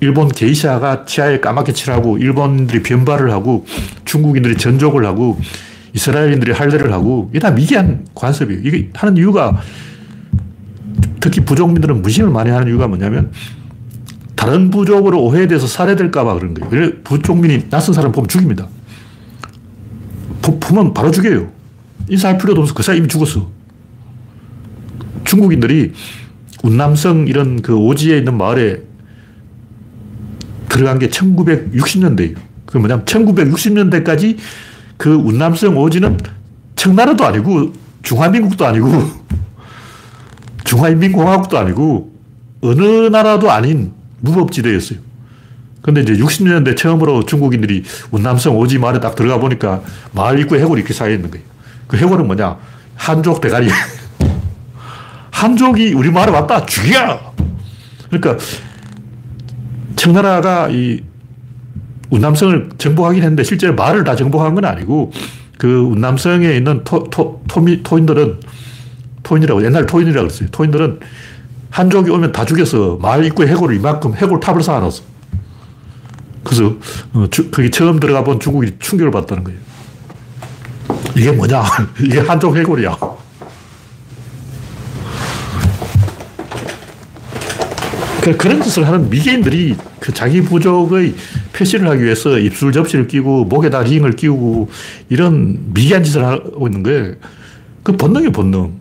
일본 0.00 0.28
게이샤가 0.28 1.04
치아에 1.04 1.40
까맣게 1.40 1.72
칠하고 1.72 2.18
일본인들이 2.18 2.82
변발을 2.82 3.32
하고 3.32 3.66
중국인들이 4.04 4.56
전족을 4.56 5.04
하고 5.04 5.38
이스라엘인들이 5.94 6.52
할례를 6.52 6.92
하고 6.92 7.28
이게 7.30 7.40
다 7.40 7.50
미개한 7.50 8.06
관습이에요. 8.14 8.60
이게 8.64 8.90
하는 8.94 9.16
이유가 9.16 9.60
특히 11.20 11.44
부족민들은 11.44 12.02
무심을 12.02 12.30
많이 12.30 12.50
하는 12.50 12.68
이유가 12.68 12.86
뭐냐면 12.86 13.32
다른 14.36 14.70
부족으로 14.70 15.20
오해돼서 15.24 15.66
살해될까봐 15.66 16.34
그런 16.34 16.54
거예요. 16.54 16.92
부족민이 17.02 17.68
낯선 17.68 17.92
사람 17.94 18.12
보면 18.12 18.28
죽입니다. 18.28 18.68
보면 20.60 20.94
바로 20.94 21.10
죽여요. 21.10 21.50
인사할 22.08 22.38
필요도 22.38 22.62
없어. 22.62 22.72
그 22.72 22.82
사람 22.82 22.98
이미 22.98 23.08
죽었어. 23.08 23.50
중국인들이 25.24 25.92
운남성 26.62 27.26
이런 27.26 27.60
그 27.60 27.74
오지에 27.74 28.18
있는 28.18 28.36
마을에 28.36 28.87
들어간 30.68 30.98
게 30.98 31.08
1960년대예요. 31.08 32.36
그 32.66 32.78
뭐냐면 32.78 33.04
1960년대까지 33.04 34.36
그 34.96 35.12
운남성 35.14 35.76
오지는 35.76 36.18
청나라도 36.76 37.24
아니고 37.24 37.72
중화민국도 38.02 38.66
아니고 38.66 38.88
중화인민공화국도 40.64 41.58
아니고 41.58 42.12
어느 42.60 42.82
나라도 43.08 43.50
아닌 43.50 43.92
무법지대였어요. 44.20 44.98
근데 45.80 46.02
이제 46.02 46.12
60년대 46.14 46.76
처음으로 46.76 47.24
중국인들이 47.24 47.84
운남성 48.10 48.58
오지 48.58 48.78
마을에 48.78 49.00
딱 49.00 49.14
들어가 49.14 49.38
보니까 49.38 49.82
마을 50.12 50.38
입구에 50.40 50.60
해골이 50.60 50.80
이렇게 50.80 50.92
쌓여 50.92 51.10
있는 51.10 51.30
거예요. 51.30 51.46
그 51.86 51.96
해골은 51.96 52.26
뭐냐? 52.26 52.58
한족 52.96 53.40
대가리. 53.40 53.70
한족이 55.30 55.94
우리 55.94 56.10
마을에 56.10 56.32
왔다. 56.32 56.66
죽여! 56.66 57.32
그러니까 58.10 58.44
청나라가 59.98 60.68
이 60.70 61.02
운남성을 62.10 62.70
정복하긴 62.78 63.22
했는데 63.22 63.42
실제로 63.42 63.74
마을을 63.74 64.04
다 64.04 64.16
정복한 64.16 64.54
건 64.54 64.64
아니고 64.64 65.12
그 65.58 65.68
운남성에 65.68 66.54
있는 66.54 66.82
토, 66.84 67.04
토, 67.10 67.42
토미, 67.48 67.82
토인들은 67.82 68.40
토인이라고 69.24 69.64
옛날 69.64 69.84
토인이라고 69.84 70.28
그랬어요. 70.28 70.48
토인들은 70.50 71.00
한족이 71.70 72.10
오면 72.10 72.32
다 72.32 72.46
죽여서 72.46 72.98
마을 73.02 73.24
입구에 73.26 73.48
해골을 73.48 73.76
이만큼 73.76 74.14
해골 74.14 74.40
탑을 74.40 74.62
쌓아놨어. 74.62 75.02
그래서 76.44 76.76
어, 77.12 77.26
주, 77.30 77.50
거기 77.50 77.70
처음 77.70 78.00
들어가 78.00 78.24
본 78.24 78.40
중국이 78.40 78.76
충격을 78.78 79.10
받았다는 79.10 79.44
거예요. 79.44 79.58
이게 81.14 81.32
뭐냐? 81.32 81.62
이게 82.00 82.20
한족 82.20 82.56
해골이야. 82.56 82.96
그, 88.28 88.36
그런 88.36 88.62
짓을 88.62 88.86
하는 88.86 89.08
미개인들이 89.08 89.76
그 90.00 90.12
자기 90.12 90.42
부족의 90.42 91.14
표시를 91.52 91.88
하기 91.88 92.04
위해서 92.04 92.38
입술 92.38 92.72
접시를 92.72 93.08
끼고 93.08 93.44
목에다 93.44 93.82
링을 93.82 94.12
끼우고 94.12 94.68
이런 95.08 95.72
미개한 95.72 96.04
짓을 96.04 96.24
하고 96.24 96.66
있는 96.66 96.82
거예요. 96.82 97.14
그 97.82 97.96
본능이 97.96 98.30
본능. 98.30 98.76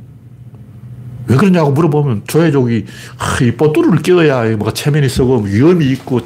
왜 1.27 1.35
그러냐고 1.35 1.71
물어보면 1.71 2.23
조회족이 2.25 2.85
아, 3.17 3.43
이 3.43 3.51
뽀뚜루를 3.51 4.01
끼워야 4.01 4.55
뭐가 4.55 4.71
체면이 4.71 5.09
쓰고 5.09 5.39
위험이 5.41 5.91
있고 5.91 6.21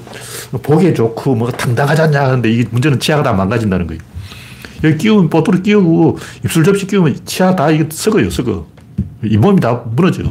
보기 0.61 0.93
좋고 0.93 1.35
뭐가 1.35 1.57
당당하지 1.57 2.03
않냐 2.03 2.21
하는데 2.23 2.51
이게 2.51 2.67
문제는 2.69 2.99
치아가 2.99 3.23
다 3.23 3.33
망가진다는 3.33 3.87
거예요. 3.87 4.01
여기 4.83 4.97
끼우면 4.97 5.29
뽀뚜루 5.29 5.61
끼우고 5.63 6.17
입술 6.45 6.63
접시 6.63 6.85
끼우면 6.85 7.19
치아 7.25 7.55
다 7.55 7.69
이게 7.71 7.87
썩어요, 7.89 8.29
썩어. 8.29 8.67
이 9.23 9.37
몸이 9.37 9.59
다 9.59 9.83
무너져. 9.95 10.23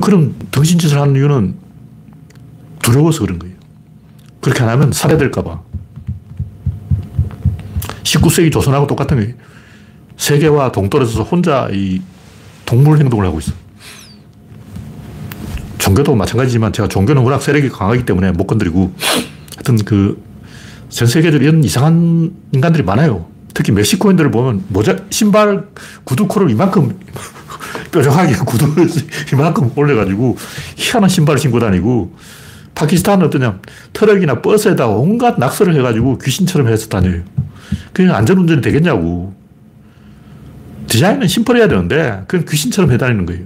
그런 0.00 0.34
덩신짓을 0.50 1.00
하는 1.00 1.16
이유는 1.16 1.54
두려워서 2.82 3.20
그런 3.20 3.38
거예요. 3.38 3.54
그렇게 4.40 4.62
안 4.62 4.68
하면 4.70 4.92
살해될까봐. 4.92 5.60
19세기 8.02 8.52
조선하고 8.52 8.86
똑같은 8.86 9.18
거예요. 9.18 9.34
세계와 10.16 10.72
동떨어져서 10.72 11.22
혼자 11.22 11.68
이 11.72 12.00
동물 12.64 12.98
행동을 12.98 13.26
하고 13.26 13.38
있어. 13.38 13.52
종교도 15.78 16.14
마찬가지지만 16.14 16.72
제가 16.72 16.88
종교는 16.88 17.22
워낙 17.22 17.40
세력이 17.40 17.68
강하기 17.70 18.04
때문에 18.04 18.32
못 18.32 18.46
건드리고 18.46 18.92
하여튼 19.56 19.76
그 19.84 20.28
전 20.88 21.06
세계적으로 21.06 21.46
이런 21.46 21.62
이상한 21.64 22.34
인간들이 22.52 22.82
많아요. 22.82 23.26
특히 23.54 23.72
멕시코인들을 23.72 24.30
보면 24.30 24.64
모자, 24.68 24.96
신발 25.10 25.68
구두 26.04 26.26
코를 26.26 26.50
이만큼 26.50 26.98
뾰족하게 27.90 28.34
구두를 28.44 28.88
이만큼 29.32 29.70
올려가지고 29.74 30.36
희한한 30.76 31.08
신발을 31.08 31.38
신고 31.38 31.58
다니고 31.58 32.14
파키스탄은 32.74 33.26
어떠냐 33.26 33.60
트럭이나 33.92 34.40
버스에다 34.40 34.86
온갖 34.86 35.38
낙서를 35.38 35.74
해가지고 35.76 36.18
귀신처럼 36.18 36.68
해서 36.68 36.88
다녀요. 36.88 37.22
그냥 37.92 38.14
안전운전이 38.14 38.60
되겠냐고. 38.62 39.34
디자인은 40.86 41.26
심플해야 41.26 41.68
되는데 41.68 42.22
그건 42.26 42.46
귀신처럼 42.46 42.92
해다니는 42.92 43.26
거예요. 43.26 43.44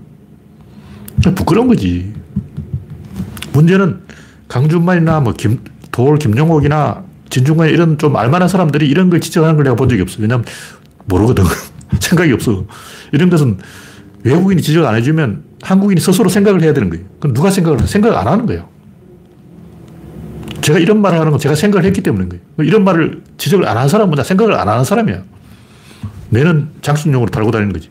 부끄러운 1.35 1.69
거지. 1.69 2.13
문제는 3.53 4.01
강준만이나 4.49 5.21
뭐 5.21 5.33
김, 5.33 5.61
도올 5.91 6.19
김용옥이나 6.19 7.05
진중권 7.31 7.69
이런 7.69 7.99
좀 7.99 8.17
알만한 8.17 8.49
사람들이 8.49 8.89
이런 8.89 9.11
걸 9.11 9.21
지적하는 9.21 9.57
걸 9.57 9.65
내가 9.65 9.77
본 9.77 9.89
적이 9.89 10.03
없어. 10.03 10.19
왜냐면 10.21 10.45
모르거든. 11.07 11.45
생각이 12.01 12.33
없어. 12.33 12.67
이런 13.13 13.31
것은 13.31 13.59
외국인이 14.25 14.63
지적 14.63 14.85
안 14.87 14.95
해주면 14.97 15.43
한국인이 15.63 16.01
스스로 16.01 16.29
생각을 16.29 16.63
해야 16.63 16.73
되는 16.73 16.91
거예요. 16.91 17.05
그럼 17.21 17.35
누가 17.35 17.51
생각을 17.51 17.81
해? 17.83 17.87
생각 17.87 18.17
안 18.17 18.27
하는 18.27 18.47
거예요. 18.47 18.69
제가 20.61 20.79
이런 20.79 21.01
말을 21.01 21.19
하는 21.19 21.31
건 21.33 21.41
제가 21.41 21.55
생각을 21.57 21.85
했기 21.85 22.03
때문인 22.03 22.29
거예요. 22.29 22.43
이런 22.59 22.85
말을 22.85 23.23
지적을 23.37 23.67
안 23.67 23.77
하는 23.77 23.89
사람은 23.89 24.23
생각을 24.23 24.55
안 24.55 24.69
하는 24.69 24.85
사람이야. 24.85 25.23
뇌는 26.31 26.69
장식용으로 26.83 27.31
달고 27.31 27.51
다니는 27.51 27.73
거지. 27.73 27.91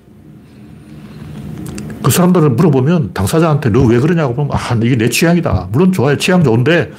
그 2.02 2.10
사람들을 2.10 2.50
물어보면 2.52 3.14
당사자한테 3.14 3.70
너 3.70 3.84
왜 3.86 4.00
그러냐고 4.00 4.34
보면 4.34 4.52
아, 4.54 4.58
이게 4.84 4.96
내 4.98 5.10
취향이다. 5.10 5.68
물론 5.72 5.92
좋아요. 5.92 6.18
취향 6.18 6.44
좋은데 6.44 6.92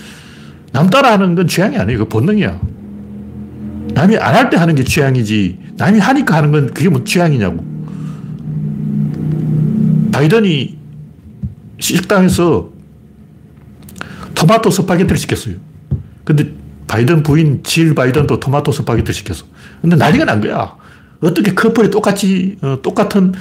남 0.72 0.88
따라하는 0.90 1.34
건 1.34 1.46
취향이 1.48 1.76
아니에요. 1.78 2.00
그 2.00 2.04
본능이야. 2.08 2.60
남이 3.94 4.16
안 4.18 4.34
할 4.34 4.50
때 4.50 4.56
하는 4.58 4.74
게 4.74 4.84
취향이지. 4.84 5.58
남이 5.76 5.98
하니까 5.98 6.36
하는 6.36 6.52
건 6.52 6.66
그게 6.72 6.88
뭐 6.88 7.02
취향이냐고. 7.02 7.71
바이든이 10.12 10.78
식당에서 11.78 12.70
토마토 14.34 14.70
스파게티를 14.70 15.16
시켰어요. 15.16 15.56
근데 16.24 16.52
바이든 16.86 17.22
부인 17.22 17.62
질 17.62 17.94
바이든도 17.94 18.38
토마토 18.38 18.72
스파게티를 18.72 19.14
시켰어. 19.14 19.46
근데 19.80 19.96
난리가 19.96 20.24
난 20.24 20.40
거야. 20.40 20.76
어떻게 21.20 21.54
커플이 21.54 21.90
똑같이, 21.90 22.58
어, 22.62 22.78
똑같은 22.82 23.32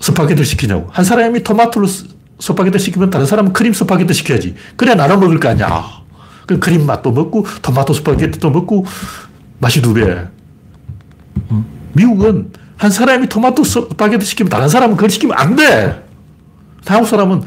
스파게티를 0.00 0.44
시키냐고. 0.44 0.88
한 0.90 1.04
사람이 1.04 1.42
토마토를 1.42 1.88
스파게티 2.40 2.78
시키면 2.78 3.10
다른 3.10 3.26
사람은 3.26 3.52
크림 3.52 3.72
스파게티 3.72 4.14
시켜야지. 4.14 4.54
그래야 4.76 4.94
나눠 4.94 5.18
먹을 5.18 5.38
거 5.38 5.50
아니야. 5.50 5.84
그 6.46 6.58
크림 6.58 6.86
맛도 6.86 7.12
먹고, 7.12 7.46
토마토 7.62 7.92
스파게티도 7.92 8.50
먹고, 8.50 8.86
맛이 9.58 9.82
두 9.82 9.92
배. 9.92 10.26
어? 11.50 11.64
미국은 11.92 12.50
한 12.80 12.90
사람이 12.90 13.28
토마토 13.28 13.62
스파게티 13.62 14.24
시키면 14.24 14.48
다른 14.48 14.66
사람은 14.66 14.96
그걸 14.96 15.10
시키면 15.10 15.36
안 15.36 15.54
돼. 15.54 16.02
한국 16.86 17.06
사람은 17.06 17.42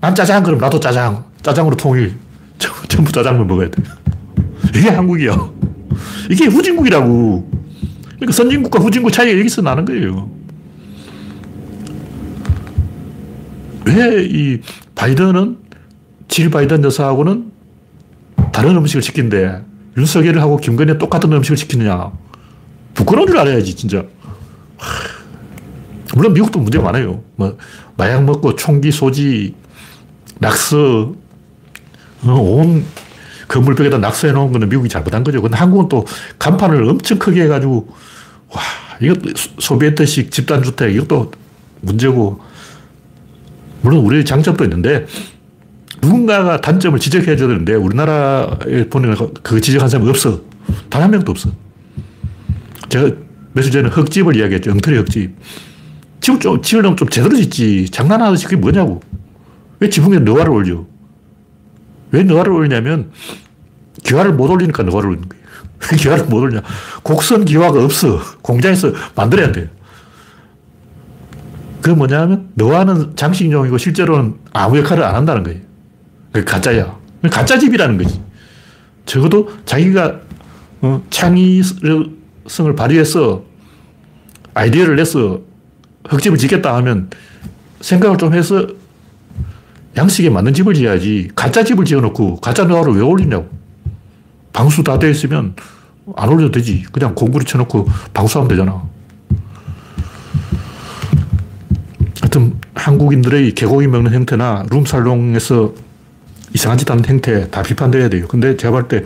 난 0.00 0.14
짜장 0.14 0.42
그럼 0.42 0.58
나도 0.58 0.80
짜장. 0.80 1.22
짜장으로 1.42 1.76
통일. 1.76 2.14
전부 2.88 3.12
짜장면 3.12 3.46
먹어야 3.46 3.68
돼. 3.70 3.82
이게 4.74 4.88
한국이야. 4.88 5.36
이게 6.30 6.46
후진국이라고. 6.46 7.50
그러니까 8.14 8.32
선진국과 8.32 8.78
후진국 8.78 9.12
차이가 9.12 9.38
여기서 9.38 9.60
나는 9.60 9.84
거예요. 9.84 10.30
왜 13.84 14.24
이 14.24 14.60
바이든은 14.94 15.58
질 16.28 16.48
바이든 16.48 16.82
여사하고는 16.84 17.52
다른 18.50 18.76
음식을 18.78 19.02
시킨대. 19.02 19.60
윤석열하고 19.98 20.56
김건희 20.56 20.96
똑같은 20.96 21.30
음식을 21.30 21.58
시키느냐. 21.58 22.12
부끄러운 22.94 23.26
줄 23.28 23.36
알아야지, 23.36 23.76
진짜. 23.76 24.04
물론 26.14 26.32
미국도 26.32 26.58
문제가 26.60 26.84
많아요. 26.84 27.22
뭐, 27.36 27.56
마약 27.96 28.24
먹고 28.24 28.54
총기 28.56 28.92
소지, 28.92 29.54
낙서, 30.38 31.14
어, 32.24 32.32
온 32.32 32.84
건물벽에다 33.48 33.98
낙서해 33.98 34.32
놓은 34.32 34.52
거는 34.52 34.68
미국이 34.68 34.88
잘못한 34.88 35.24
거죠. 35.24 35.42
근데 35.42 35.56
한국은 35.56 35.88
또 35.88 36.06
간판을 36.38 36.82
엄청 36.88 37.18
크게 37.18 37.42
해가지고, 37.42 37.88
와, 38.50 38.62
이거 39.00 39.14
소비에트식 39.58 40.30
집단주택, 40.30 40.94
이것도 40.94 41.32
문제고, 41.80 42.40
물론 43.82 44.04
우리 44.04 44.24
장점도 44.24 44.64
있는데, 44.64 45.06
누군가가 46.00 46.60
단점을 46.60 46.98
지적해 46.98 47.36
줘야 47.36 47.48
되는데, 47.48 47.74
우리나라에 47.74 48.88
보면 48.90 49.16
그 49.42 49.60
지적한 49.60 49.88
사람이 49.88 50.08
없어. 50.08 50.40
단 50.88 51.02
한 51.02 51.10
명도 51.10 51.32
없어. 51.32 51.50
제가 52.88 53.10
며칠 53.54 53.70
전에 53.70 53.88
흙집을 53.88 54.36
이야기했죠. 54.36 54.72
엉터리 54.72 54.98
흙집. 54.98 55.34
집을 56.20 56.40
좀, 56.40 56.60
집을 56.60 56.82
좀 56.96 57.08
제대로 57.08 57.36
짓지. 57.36 57.88
장난하듯이 57.90 58.44
그게 58.44 58.56
뭐냐고. 58.56 59.00
왜 59.80 59.88
지붕에 59.88 60.18
너화를 60.18 60.50
올려? 60.52 60.84
왜 62.10 62.22
너화를 62.22 62.52
올리냐면, 62.52 63.10
기와를 64.02 64.32
못 64.32 64.50
올리니까 64.50 64.82
너화를 64.82 65.10
올리는 65.10 65.28
거예요. 65.28 65.44
기와를 65.98 66.24
못 66.26 66.38
올리냐. 66.38 66.62
곡선 67.02 67.44
기와가 67.44 67.82
없어. 67.82 68.20
공장에서 68.42 68.92
만들어야 69.14 69.52
돼. 69.52 69.70
그 71.80 71.90
뭐냐면, 71.90 72.50
너화는 72.54 73.14
장식용이고 73.14 73.78
실제로는 73.78 74.34
아무 74.52 74.78
역할을 74.78 75.04
안 75.04 75.14
한다는 75.14 75.44
거예요. 75.44 75.60
그 76.32 76.44
가짜야. 76.44 76.98
가짜 77.30 77.58
집이라는 77.58 77.98
거지. 77.98 78.20
적어도 79.06 79.50
자기가 79.64 80.20
어, 80.80 81.02
창의 81.08 81.62
성을 82.46 82.74
발휘해서 82.74 83.42
아이디어를 84.54 84.96
내서 84.96 85.40
흙집을 86.08 86.38
짓겠다 86.38 86.74
하면 86.76 87.10
생각을 87.80 88.18
좀 88.18 88.34
해서 88.34 88.66
양식에 89.96 90.30
맞는 90.30 90.54
집을 90.54 90.74
지어야지 90.74 91.30
가짜 91.34 91.62
집을 91.62 91.84
지어놓고 91.84 92.36
가짜 92.36 92.64
노하우를 92.64 92.94
왜 92.94 93.00
올리냐고. 93.00 93.48
방수 94.52 94.84
다 94.84 94.98
되어 94.98 95.10
있으면 95.10 95.54
안 96.16 96.28
올려도 96.28 96.52
되지. 96.52 96.84
그냥 96.92 97.14
공구리 97.14 97.44
쳐놓고 97.44 97.88
방수하면 98.12 98.48
되잖아. 98.48 98.82
하여튼 102.20 102.54
한국인들의 102.74 103.54
개고기 103.54 103.86
먹는 103.86 104.12
형태나 104.12 104.64
룸살롱에서 104.70 105.74
이상한 106.54 106.78
짓 106.78 106.90
하는 106.90 107.04
행태 107.04 107.50
다 107.50 107.62
비판돼야 107.62 108.08
돼요. 108.08 108.26
근데 108.28 108.56
제가 108.56 108.72
볼때 108.72 109.04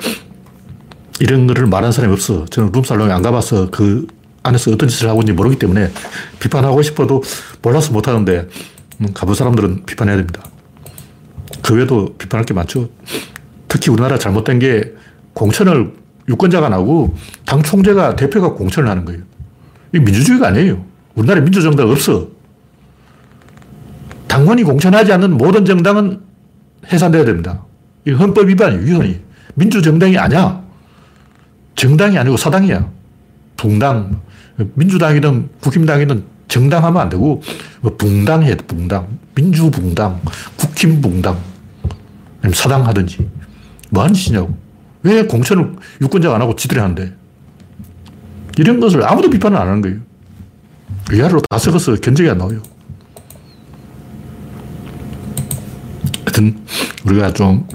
이런 1.21 1.47
거를 1.47 1.67
말하는 1.67 1.93
사람이 1.93 2.13
없어. 2.13 2.45
저는 2.47 2.73
룸살롱에 2.73 3.13
안 3.13 3.23
가봐서 3.23 3.71
그 3.71 4.07
안에서 4.43 4.71
어떤 4.71 4.89
짓을 4.89 5.09
하고 5.09 5.21
있는지 5.21 5.37
모르기 5.37 5.59
때문에 5.59 5.91
비판하고 6.39 6.83
싶어도 6.83 7.23
몰라서 7.63 7.93
못하는데 7.93 8.49
음, 9.01 9.07
가본 9.13 9.35
사람들은 9.35 9.85
비판해야 9.85 10.17
됩니다. 10.17 10.43
그 11.63 11.75
외에도 11.75 12.15
비판할 12.17 12.45
게 12.45 12.55
많죠. 12.55 12.89
특히 13.67 13.91
우리나라 13.91 14.19
잘못된 14.19 14.59
게 14.59 14.95
공천을 15.35 15.93
유권자가 16.29 16.69
나고 16.69 17.17
당 17.47 17.63
총재가 17.63 18.17
대표가 18.17 18.55
공천을 18.55 18.89
하는 18.89 19.05
거예요. 19.05 19.23
이 19.95 19.99
민주주의가 19.99 20.49
아니에요. 20.49 20.85
우리나라에 21.15 21.43
민주정당 21.43 21.91
없어. 21.91 22.29
당원이 24.29 24.63
공천하지 24.63 25.13
않는 25.13 25.37
모든 25.37 25.65
정당은 25.65 26.21
해산돼야 26.93 27.25
됩니다. 27.25 27.65
이 28.07 28.13
헌법 28.13 28.49
위반이 28.49 28.85
위헌이. 28.85 29.21
민주정당이 29.55 30.17
아니야. 30.19 30.63
정당이 31.79 32.19
아니고 32.19 32.37
사당이야. 32.37 32.91
붕당. 33.57 34.21
민주당이든 34.75 35.49
국힘당이든 35.61 36.25
정당하면 36.49 37.03
안 37.03 37.09
되고, 37.09 37.41
뭐 37.81 37.97
붕당해, 37.97 38.57
붕당. 38.57 39.07
민주붕당, 39.37 40.21
국힘붕당. 40.57 41.39
사당 42.53 42.85
하든지. 42.87 43.29
뭐 43.91 44.03
하는 44.03 44.13
짓이냐고. 44.13 44.57
왜 45.05 45.25
공천을 45.25 45.77
유권자가 46.03 46.35
안 46.35 46.43
하고 46.43 46.57
지들이 46.57 46.81
하는데. 46.81 47.15
이런 48.59 48.81
것을 48.81 49.09
아무도 49.09 49.31
비판을 49.31 49.57
안 49.57 49.69
하는 49.69 49.81
거예요. 49.81 49.99
위아래로 51.13 51.41
다 51.49 51.59
썩어서 51.59 51.95
견적이 51.95 52.31
안 52.31 52.39
나와요. 52.39 52.61
하여튼, 56.25 56.59
우리가 57.05 57.33
좀 57.33 57.69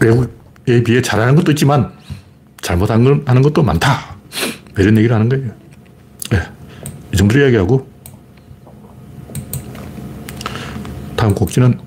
외국에 0.00 0.82
비해 0.82 1.02
잘하는 1.02 1.36
것도 1.36 1.52
있지만 1.52 1.95
잘못하는 2.66 3.42
것도 3.42 3.62
많다. 3.62 4.16
이런 4.76 4.96
얘기를 4.96 5.14
하는 5.14 5.28
거예요. 5.28 5.52
네. 6.32 6.42
이 7.14 7.16
정도로 7.16 7.40
이야기하고 7.42 7.88
다음 11.14 11.32
꼭지는 11.32 11.78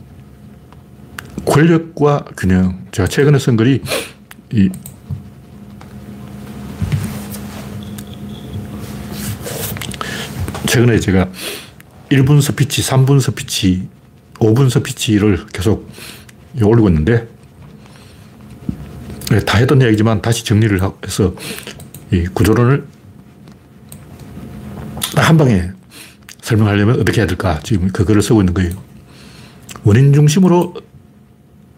권력과 1.45 2.23
균형. 2.37 2.85
제가 2.93 3.09
최근에 3.09 3.39
쓴 3.39 3.57
글이 3.57 3.81
이 4.53 4.69
최근에 10.65 11.01
제가 11.01 11.27
1분 12.09 12.41
스피치, 12.41 12.83
3분 12.83 13.19
스피치, 13.19 13.89
5분 14.35 14.69
스피치를 14.69 15.47
계속 15.47 15.91
올리고 16.63 16.87
있는데 16.87 17.15
네, 17.15 17.27
다 19.45 19.59
했던 19.59 19.81
이야기지만 19.81 20.21
다시 20.21 20.43
정리를 20.43 20.79
해서 21.05 21.33
이 22.11 22.25
구조론을 22.33 22.85
한 25.15 25.37
방에 25.37 25.71
설명하려면 26.41 26.99
어떻게 26.99 27.21
해야 27.21 27.27
될까? 27.27 27.59
지금 27.61 27.89
그 27.89 28.05
글을 28.05 28.21
쓰고 28.23 28.41
있는 28.41 28.53
거예요. 28.53 28.71
원인 29.83 30.13
중심으로 30.13 30.73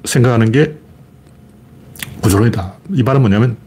생각하는 0.06 0.52
게 0.52 0.78
구조론이다. 2.22 2.74
이 2.94 3.04
말은 3.04 3.22
뭐냐면, 3.22 3.58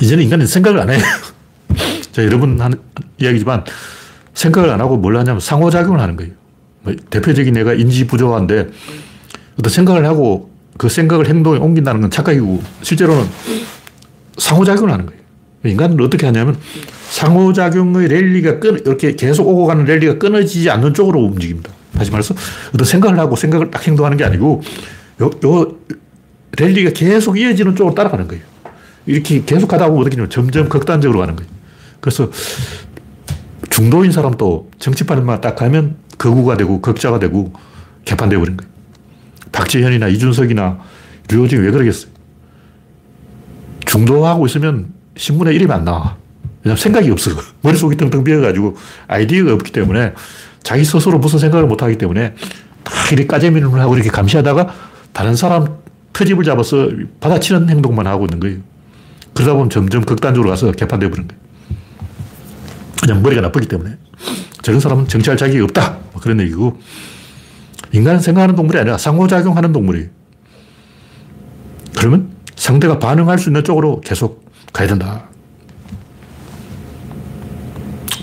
이제는 0.00 0.24
인간은 0.24 0.46
생각을 0.46 0.80
안 0.80 0.90
해요. 0.90 1.00
자, 2.12 2.24
여러분 2.24 2.60
하는 2.60 2.80
이야기지만, 3.18 3.64
생각을 4.34 4.70
안 4.70 4.80
하고 4.80 4.96
뭘 4.96 5.16
하냐면 5.16 5.40
상호작용을 5.40 6.00
하는 6.00 6.16
거예요. 6.16 6.32
뭐 6.82 6.94
대표적인 7.10 7.56
예가 7.56 7.74
인지 7.74 8.06
부조화인데, 8.06 8.70
어떤 9.58 9.70
생각을 9.70 10.06
하고 10.06 10.51
그 10.78 10.88
생각을 10.88 11.28
행동에 11.28 11.58
옮긴다는 11.58 12.00
건 12.00 12.10
착각이고, 12.10 12.62
실제로는 12.82 13.26
상호작용을 14.38 14.92
하는 14.92 15.06
거예요. 15.06 15.20
인간은 15.64 16.00
어떻게 16.00 16.26
하냐면, 16.26 16.56
상호작용의 17.10 18.08
랠리가 18.08 18.58
끊, 18.58 18.78
이렇게 18.78 19.14
계속 19.14 19.46
오고 19.46 19.66
가는 19.66 19.84
랠리가 19.84 20.18
끊어지지 20.18 20.70
않는 20.70 20.94
쪽으로 20.94 21.20
움직입니다. 21.20 21.70
다시 21.94 22.10
말해서 22.10 22.34
어떤 22.72 22.86
생각을 22.86 23.18
하고 23.18 23.36
생각을 23.36 23.70
딱 23.70 23.86
행동하는 23.86 24.16
게 24.16 24.24
아니고 24.24 24.62
요, 25.20 25.30
요 25.44 25.76
랠리가 26.58 26.90
계속 26.92 27.38
이어지는 27.38 27.76
쪽으로 27.76 27.94
따라가는 27.94 28.28
거예요. 28.28 28.42
이렇게 29.04 29.44
계속 29.44 29.68
가다 29.68 29.86
보면 29.88 30.00
어떻게 30.00 30.16
되냐면 30.16 30.30
점점 30.30 30.68
극단적으로 30.68 31.20
가는 31.20 31.36
거예요. 31.36 31.50
그래서 32.00 32.30
중도인 33.70 34.10
사람도 34.12 34.70
정치판에만 34.78 35.40
딱 35.40 35.54
가면 35.54 35.96
거구가 36.18 36.56
되고 36.56 36.80
극자가 36.80 37.18
되고 37.18 37.52
개판되어 38.04 38.38
버린 38.38 38.56
거예요. 38.56 38.71
박지현이나 39.52 40.08
이준석이나 40.08 40.78
류호진이 41.30 41.62
왜 41.62 41.70
그러겠어요? 41.70 42.10
중도하고 43.86 44.46
있으면 44.46 44.92
신문에 45.16 45.52
이름이 45.54 45.72
안 45.72 45.84
나와. 45.84 46.16
왜냐면 46.64 46.80
생각이 46.80 47.10
없어. 47.10 47.30
머릿속이 47.60 47.96
텅텅 47.96 48.24
비어가지고 48.24 48.76
아이디어가 49.08 49.52
없기 49.54 49.72
때문에 49.72 50.14
자기 50.62 50.84
스스로 50.84 51.18
무슨 51.18 51.38
생각을 51.38 51.66
못 51.66 51.82
하기 51.82 51.98
때문에 51.98 52.34
다 52.84 52.92
이렇게 53.10 53.26
까재미를 53.26 53.68
하고 53.80 53.94
이렇게 53.94 54.10
감시하다가 54.10 54.74
다른 55.12 55.36
사람 55.36 55.76
터집을 56.12 56.44
잡아서 56.44 56.88
받아치는 57.20 57.68
행동만 57.68 58.06
하고 58.06 58.24
있는 58.24 58.40
거예요. 58.40 58.58
그러다 59.34 59.54
보면 59.54 59.70
점점 59.70 60.04
극단적으로 60.04 60.50
가서 60.50 60.72
개판되어 60.72 61.10
버린 61.10 61.28
거예요. 61.28 61.42
그냥 63.00 63.22
머리가 63.22 63.42
나쁘기 63.42 63.66
때문에. 63.66 63.96
저런 64.62 64.78
사람은 64.78 65.08
정치할 65.08 65.36
자격이 65.36 65.60
없다. 65.60 65.98
뭐 66.12 66.22
그런 66.22 66.40
얘기고. 66.40 66.78
인간은 67.92 68.20
생각하는 68.20 68.56
동물이 68.56 68.78
아니라 68.78 68.98
상호작용하는 68.98 69.72
동물이에요. 69.72 70.08
그러면 71.96 72.30
상대가 72.56 72.98
반응할 72.98 73.38
수 73.38 73.50
있는 73.50 73.62
쪽으로 73.64 74.00
계속 74.00 74.44
가야 74.72 74.88
된다. 74.88 75.24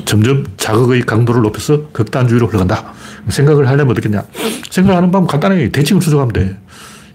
점점 0.05 0.43
자극의 0.58 1.03
강도를 1.03 1.43
높여서 1.43 1.89
극단주의로 1.91 2.47
흘러간다. 2.47 2.93
생각을 3.27 3.67
하려면 3.67 3.91
어떻겠냐. 3.91 4.23
생각하는 4.71 5.12
방법 5.12 5.29
간단하게 5.29 5.71
대칭을 5.71 6.01
추적하면 6.01 6.34
돼. 6.34 6.58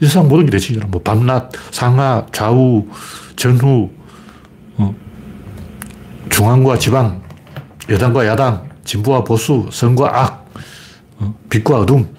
이 0.00 0.06
세상 0.06 0.28
모든 0.28 0.44
게 0.44 0.52
대칭이잖아. 0.52 0.88
뭐 0.90 1.02
밤낮, 1.02 1.50
상하, 1.72 2.24
좌우, 2.30 2.86
전후, 3.34 3.90
어, 4.76 4.94
중앙과 6.30 6.78
지방, 6.78 7.20
여당과 7.88 8.26
야당, 8.26 8.68
진보와 8.84 9.24
보수, 9.24 9.68
선과 9.72 10.20
악, 10.20 10.50
어, 11.18 11.34
빛과 11.50 11.80
어둠, 11.80 12.13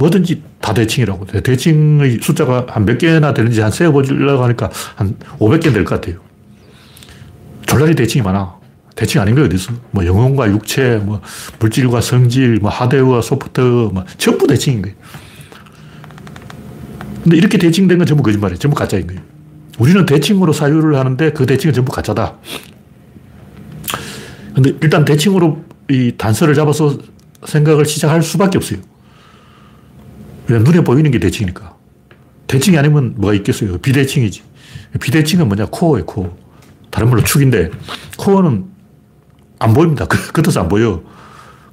뭐든지 0.00 0.42
다 0.60 0.72
대칭이라고. 0.72 1.26
대칭의 1.26 2.20
숫자가 2.22 2.66
한 2.68 2.86
몇 2.86 2.96
개나 2.98 3.34
되는지 3.34 3.60
한 3.60 3.70
세어보려고 3.70 4.42
하니까 4.44 4.70
한 4.96 5.14
500개 5.38 5.72
될 5.74 5.84
것 5.84 6.00
같아요. 6.00 6.18
졸라리 7.66 7.94
대칭이 7.94 8.22
많아. 8.22 8.58
대칭 8.96 9.20
아닌 9.20 9.34
게 9.34 9.42
어딨어? 9.42 9.74
뭐 9.92 10.04
영혼과 10.06 10.50
육체, 10.50 10.96
뭐 10.96 11.20
물질과 11.60 12.00
성질, 12.00 12.56
뭐 12.56 12.70
하드웨어와 12.70 13.20
소프트, 13.20 13.60
뭐 13.60 14.04
전부 14.18 14.46
대칭인 14.46 14.82
거예요. 14.82 14.96
근데 17.22 17.36
이렇게 17.36 17.58
대칭된 17.58 17.98
건 17.98 18.06
전부 18.06 18.22
거짓말이에요. 18.22 18.58
전부 18.58 18.74
가짜인 18.76 19.06
거예요. 19.06 19.20
우리는 19.78 20.04
대칭으로 20.06 20.52
사유를 20.54 20.96
하는데 20.96 21.32
그 21.32 21.44
대칭은 21.46 21.74
전부 21.74 21.92
가짜다. 21.92 22.36
근데 24.54 24.74
일단 24.82 25.04
대칭으로 25.04 25.62
이 25.90 26.12
단서를 26.16 26.54
잡아서 26.54 26.96
생각을 27.44 27.84
시작할 27.84 28.22
수밖에 28.22 28.56
없어요. 28.58 28.80
그냥 30.50 30.64
눈에 30.64 30.82
보이는 30.82 31.08
게 31.12 31.20
대칭이니까. 31.20 31.76
대칭이 32.48 32.76
아니면 32.76 33.14
뭐가 33.16 33.34
있겠어요? 33.34 33.78
비대칭이지. 33.78 34.42
비대칭은 35.00 35.46
뭐냐? 35.46 35.66
코어예요, 35.70 36.04
코어. 36.06 36.36
다른 36.90 37.08
말로 37.08 37.22
축인데, 37.22 37.70
코어는 38.18 38.64
안 39.60 39.72
보입니다. 39.72 40.06
그, 40.06 40.32
그 40.32 40.42
뜻은 40.42 40.62
안 40.62 40.68
보여. 40.68 41.04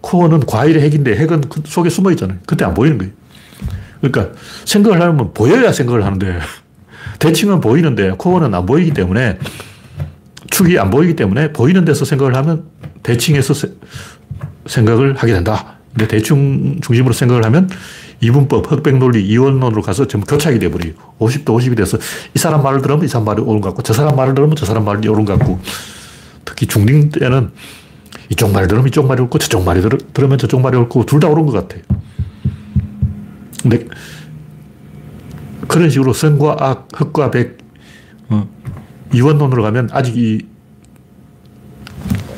코어는 0.02 0.42
과일의 0.42 0.84
핵인데, 0.84 1.16
핵은 1.18 1.42
그 1.50 1.64
속에 1.66 1.90
숨어 1.90 2.12
있잖아요. 2.12 2.38
그때 2.46 2.66
안 2.66 2.76
보이는 2.76 3.00
거예요. 3.00 3.12
그러니까 4.00 4.38
생각을 4.66 5.02
하면 5.02 5.34
보여야 5.34 5.72
생각을 5.72 6.06
하는데, 6.06 6.40
대칭은 7.18 7.62
보이는데, 7.62 8.12
코어는 8.12 8.54
안 8.54 8.68
보이기 8.68 8.92
때문에, 8.92 9.40
축이 10.52 10.78
안 10.78 10.92
보이기 10.92 11.16
때문에, 11.16 11.52
보이는 11.52 11.84
데서 11.84 12.06
생각을 12.06 12.36
하면, 12.36 12.66
대칭에서 13.02 13.56
세, 13.56 13.72
생각을 14.68 15.16
하게 15.16 15.34
된다. 15.34 15.77
근데 15.98 16.08
대충 16.08 16.80
중심으로 16.80 17.12
생각을 17.12 17.44
하면, 17.46 17.70
이분법, 18.22 18.72
흑백 18.72 18.98
논리, 18.98 19.26
이원론으로 19.26 19.82
가서 19.82 20.08
전부 20.08 20.28
교착이 20.28 20.60
돼버려요. 20.60 20.94
50도 21.20 21.46
50이 21.46 21.76
돼서 21.76 21.98
이 22.36 22.40
사람 22.40 22.62
말을 22.62 22.84
들으면 22.84 23.04
이 23.04 23.08
사람 23.08 23.26
말이 23.26 23.42
옳은 23.42 23.62
것 23.62 23.70
같고, 23.70 23.82
저 23.82 23.94
사람 23.94 24.16
말을 24.16 24.36
들으면 24.36 24.56
저 24.56 24.68
사람 24.68 24.86
말이 24.86 25.08
옳은 25.08 25.26
것 25.26 25.40
같고, 25.40 25.60
특히 26.46 26.68
중딩 26.68 27.10
때는 27.10 27.50
이쪽 28.30 28.52
말을 28.52 28.68
들으면 28.68 28.88
이쪽 28.88 29.08
말이 29.08 29.22
옳고, 29.24 29.40
저쪽 29.40 29.64
말이 29.66 29.82
들, 29.82 29.90
들으면 30.14 30.38
저쪽 30.38 30.62
말이 30.62 30.78
옳고, 30.78 31.06
둘 31.08 31.20
다 31.20 31.30
옳은 31.30 31.48
것 31.48 31.54
같아요. 31.54 31.82
근데 33.64 33.88
그런 35.68 35.90
식으로 35.90 36.14
선과 36.14 36.58
악, 36.60 36.88
흑과 36.94 37.32
백, 37.32 37.58
어, 38.30 38.48
이원론으로 39.14 39.64
가면 39.64 39.90
아직 39.92 40.16
이 40.16 40.46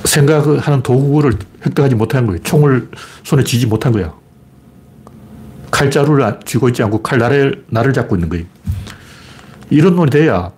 생각하는 0.10 0.82
도구를 0.82 1.34
획득하지 1.66 1.96
못한 1.96 2.26
거예요. 2.26 2.42
총을 2.42 2.90
손에 3.24 3.44
쥐지 3.44 3.68
못한 3.68 3.92
거야. 3.92 4.14
칼자루를 5.72 6.40
쥐고 6.46 6.70
있지 6.70 6.82
않고 6.84 7.04
칼 7.04 7.20
나를, 7.20 7.66
나를 7.70 7.94
잡고 7.94 8.16
있는 8.16 8.28
거예요. 8.30 8.46
이런 9.70 9.96
논이 9.96 10.10
돼야 10.10 10.52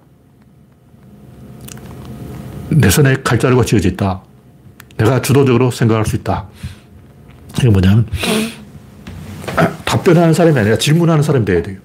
내 2.69 2.89
손에 2.89 3.17
칼자루가 3.23 3.65
쥐어져 3.65 3.89
있다. 3.89 4.23
내가 4.97 5.21
주도적으로 5.21 5.69
생각할 5.69 6.05
수 6.05 6.15
있다. 6.15 6.47
이게 7.57 7.69
뭐냐면 7.69 8.07
답변하는 9.83 10.33
사람이 10.33 10.57
아니라 10.57 10.77
질문하는 10.77 11.21
사람이 11.21 11.43
돼야 11.43 11.61
돼요. 11.61 11.77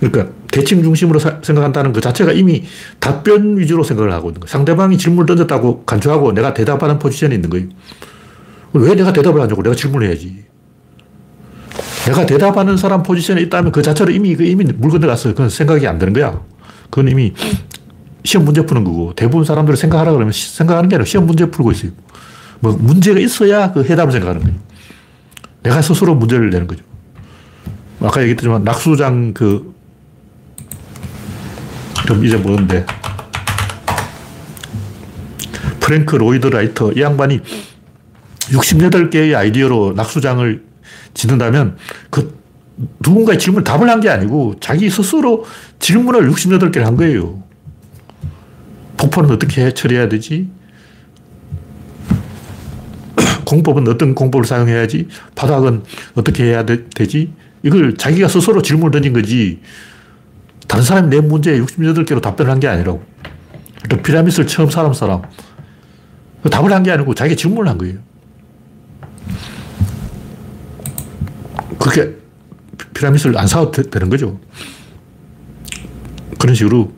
그러니까 0.00 0.32
대칭 0.58 0.82
중심으로 0.82 1.20
사, 1.20 1.38
생각한다는 1.40 1.92
그 1.92 2.00
자체가 2.00 2.32
이미 2.32 2.64
답변 2.98 3.56
위주로 3.58 3.84
생각을 3.84 4.12
하고 4.12 4.30
있는 4.30 4.40
거예요. 4.40 4.50
상대방이 4.50 4.98
질문을 4.98 5.26
던졌다고 5.26 5.84
간주하고 5.84 6.32
내가 6.32 6.52
대답하는 6.52 6.98
포지션에 6.98 7.34
있는 7.34 7.48
거예요. 7.48 7.68
왜 8.72 8.94
내가 8.96 9.12
대답을 9.12 9.40
안 9.40 9.48
하고 9.48 9.62
내가 9.62 9.76
질문해야지. 9.76 10.44
내가 12.06 12.26
대답하는 12.26 12.76
사람 12.76 13.04
포지션에 13.04 13.40
있다면 13.42 13.70
그 13.70 13.82
자체로 13.82 14.10
이미, 14.10 14.34
그 14.34 14.42
이미 14.42 14.64
물 14.64 14.90
건너갔어요. 14.90 15.34
그건 15.34 15.48
생각이 15.48 15.86
안 15.86 15.98
되는 15.98 16.12
거야. 16.12 16.40
그건 16.90 17.08
이미 17.08 17.32
시험 18.24 18.44
문제 18.44 18.66
푸는 18.66 18.82
거고 18.82 19.12
대부분 19.14 19.44
사람들이 19.44 19.76
생각하라 19.76 20.10
그러면 20.12 20.32
생각하는 20.32 20.88
게 20.88 20.96
아니라 20.96 21.04
시험 21.04 21.26
문제 21.26 21.48
풀고 21.48 21.70
있어요. 21.70 21.92
뭐 22.58 22.76
문제가 22.76 23.20
있어야 23.20 23.72
그 23.72 23.84
해답을 23.84 24.10
생각하는 24.10 24.42
거예요. 24.42 24.56
내가 25.62 25.80
스스로 25.82 26.16
문제를 26.16 26.50
내는 26.50 26.66
거죠. 26.66 26.82
아까 28.00 28.20
얘기했지만 28.22 28.64
낙수장 28.64 29.34
그, 29.34 29.77
좀 32.08 32.24
잊어먹었는데, 32.24 32.86
프랭크 35.80 36.16
로이드 36.16 36.46
라이트, 36.46 36.90
이 36.92 37.02
양반이 37.02 37.40
68개의 38.50 39.36
아이디어로 39.36 39.92
낙수장을 39.94 40.64
짓는다면 41.12 41.76
그 42.10 42.38
누군가의 43.00 43.38
질문을 43.38 43.62
답을 43.64 43.90
한 43.90 44.00
게 44.00 44.08
아니고 44.08 44.54
자기 44.60 44.88
스스로 44.88 45.44
질문을 45.80 46.30
68개를 46.30 46.84
한 46.84 46.96
거예요. 46.96 47.42
폭포는 48.96 49.30
어떻게 49.30 49.74
처리해야 49.74 50.08
되지? 50.08 50.48
공법은 53.44 53.86
어떤 53.86 54.14
공법을 54.14 54.46
사용해야지? 54.46 55.08
바닥은 55.34 55.82
어떻게 56.14 56.44
해야 56.44 56.64
되, 56.64 56.86
지 57.06 57.32
이걸 57.62 57.96
자기가 57.96 58.28
스스로 58.28 58.62
질문을 58.62 58.92
던진 58.92 59.12
거지. 59.12 59.60
다른 60.68 60.84
사람이 60.84 61.08
내 61.08 61.20
문제에 61.20 61.58
68개로 61.60 62.20
답변을 62.22 62.52
한 62.52 62.60
게 62.60 62.68
아니라고. 62.68 63.02
또 63.88 63.96
피라미드를 63.96 64.46
처음 64.46 64.70
사람 64.70 64.92
사람. 64.92 65.22
답을 66.50 66.72
한 66.72 66.82
게 66.82 66.90
아니고 66.92 67.14
자기가 67.14 67.36
질문을 67.36 67.68
한 67.70 67.78
거예요. 67.78 67.98
그렇게 71.78 72.16
피라미드를 72.94 73.38
안 73.38 73.46
사도 73.46 73.70
되는 73.70 74.08
거죠. 74.10 74.38
그런 76.38 76.54
식으로 76.54 76.92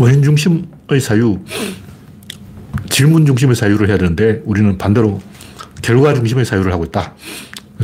원인 0.00 0.22
중심의 0.22 1.00
사유, 1.00 1.38
질문 2.90 3.26
중심의 3.26 3.54
사유를 3.56 3.88
해야 3.88 3.98
되는데 3.98 4.42
우리는 4.44 4.76
반대로 4.78 5.20
결과 5.82 6.14
중심의 6.14 6.44
사유를 6.44 6.72
하고 6.72 6.84
있다. 6.84 7.14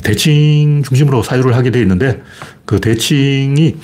대칭 0.09 0.83
중심으로 0.85 1.23
사유를 1.23 1.55
하게 1.55 1.71
되어 1.71 1.83
있는데 1.83 2.23
그 2.64 2.81
대칭이 2.81 3.77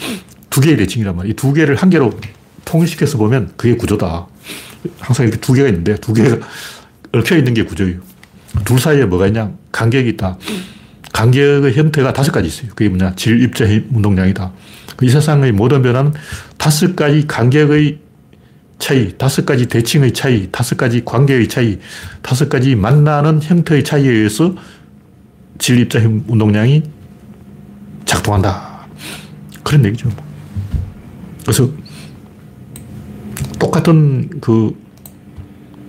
두 0.49 0.61
개의 0.63 0.79
대칭이란 0.79 1.15
말이에요. 1.17 1.33
이 1.33 1.37
두 1.37 1.53
개를 1.53 1.77
한 1.77 1.91
개로 1.91 2.19
통일시켜서 2.65 3.19
보면 3.19 3.53
그게 3.59 3.77
구조다. 3.77 4.27
항상 5.01 5.27
이렇게 5.27 5.39
두 5.39 5.53
개가 5.53 5.69
있는데 5.69 5.97
두 5.97 6.15
개가 6.15 6.39
얽혀 7.13 7.37
있는 7.37 7.53
게 7.53 7.65
구조예요. 7.65 8.01
둘 8.65 8.79
사이에 8.79 9.05
뭐가 9.05 9.27
있냐? 9.27 9.53
간격이 9.71 10.09
있다. 10.11 10.39
간격의 11.13 11.75
형태가 11.75 12.15
다섯 12.15 12.33
가지 12.33 12.49
있어요. 12.49 12.69
그게 12.71 12.89
뭐냐? 12.89 13.15
질, 13.17 13.43
입자, 13.43 13.67
운동량이다. 13.67 14.51
이 15.03 15.09
세상의 15.11 15.53
모든 15.53 15.83
변화는 15.83 16.15
다섯 16.57 16.97
가지 16.97 17.27
간격의 17.27 17.99
차이, 18.79 19.17
다섯 19.19 19.45
가지 19.45 19.67
대칭의 19.67 20.13
차이, 20.13 20.49
다섯 20.51 20.77
가지 20.77 21.05
관계의 21.05 21.49
차이, 21.49 21.79
다섯 22.23 22.49
가지 22.49 22.75
만나는 22.75 23.43
형태의 23.43 23.85
차이에 23.85 24.11
의해서 24.11 24.55
질, 25.59 25.81
입자, 25.81 26.01
힘, 26.01 26.25
운동량이 26.27 26.83
작동한다. 28.05 28.87
그런 29.63 29.85
얘기죠. 29.87 30.11
그래서 31.43 31.69
똑같은 33.59 34.29
그, 34.41 34.77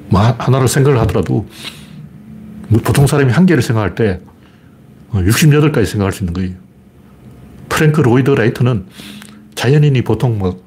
뭐 0.10 0.22
하나를 0.22 0.68
생각을 0.68 1.00
하더라도 1.02 1.48
뭐 2.68 2.82
보통 2.82 3.08
사람이 3.08 3.32
한 3.32 3.46
개를 3.46 3.62
생각할 3.62 3.96
때 3.96 4.22
68가지 5.12 5.82
어, 5.82 5.86
생각할 5.86 6.12
수 6.14 6.24
있는 6.24 6.34
거예요. 6.34 6.52
프랭크 7.70 8.02
로이드 8.02 8.30
라이트는 8.32 8.86
자연인이 9.56 10.02
보통 10.04 10.40
막 10.40 10.58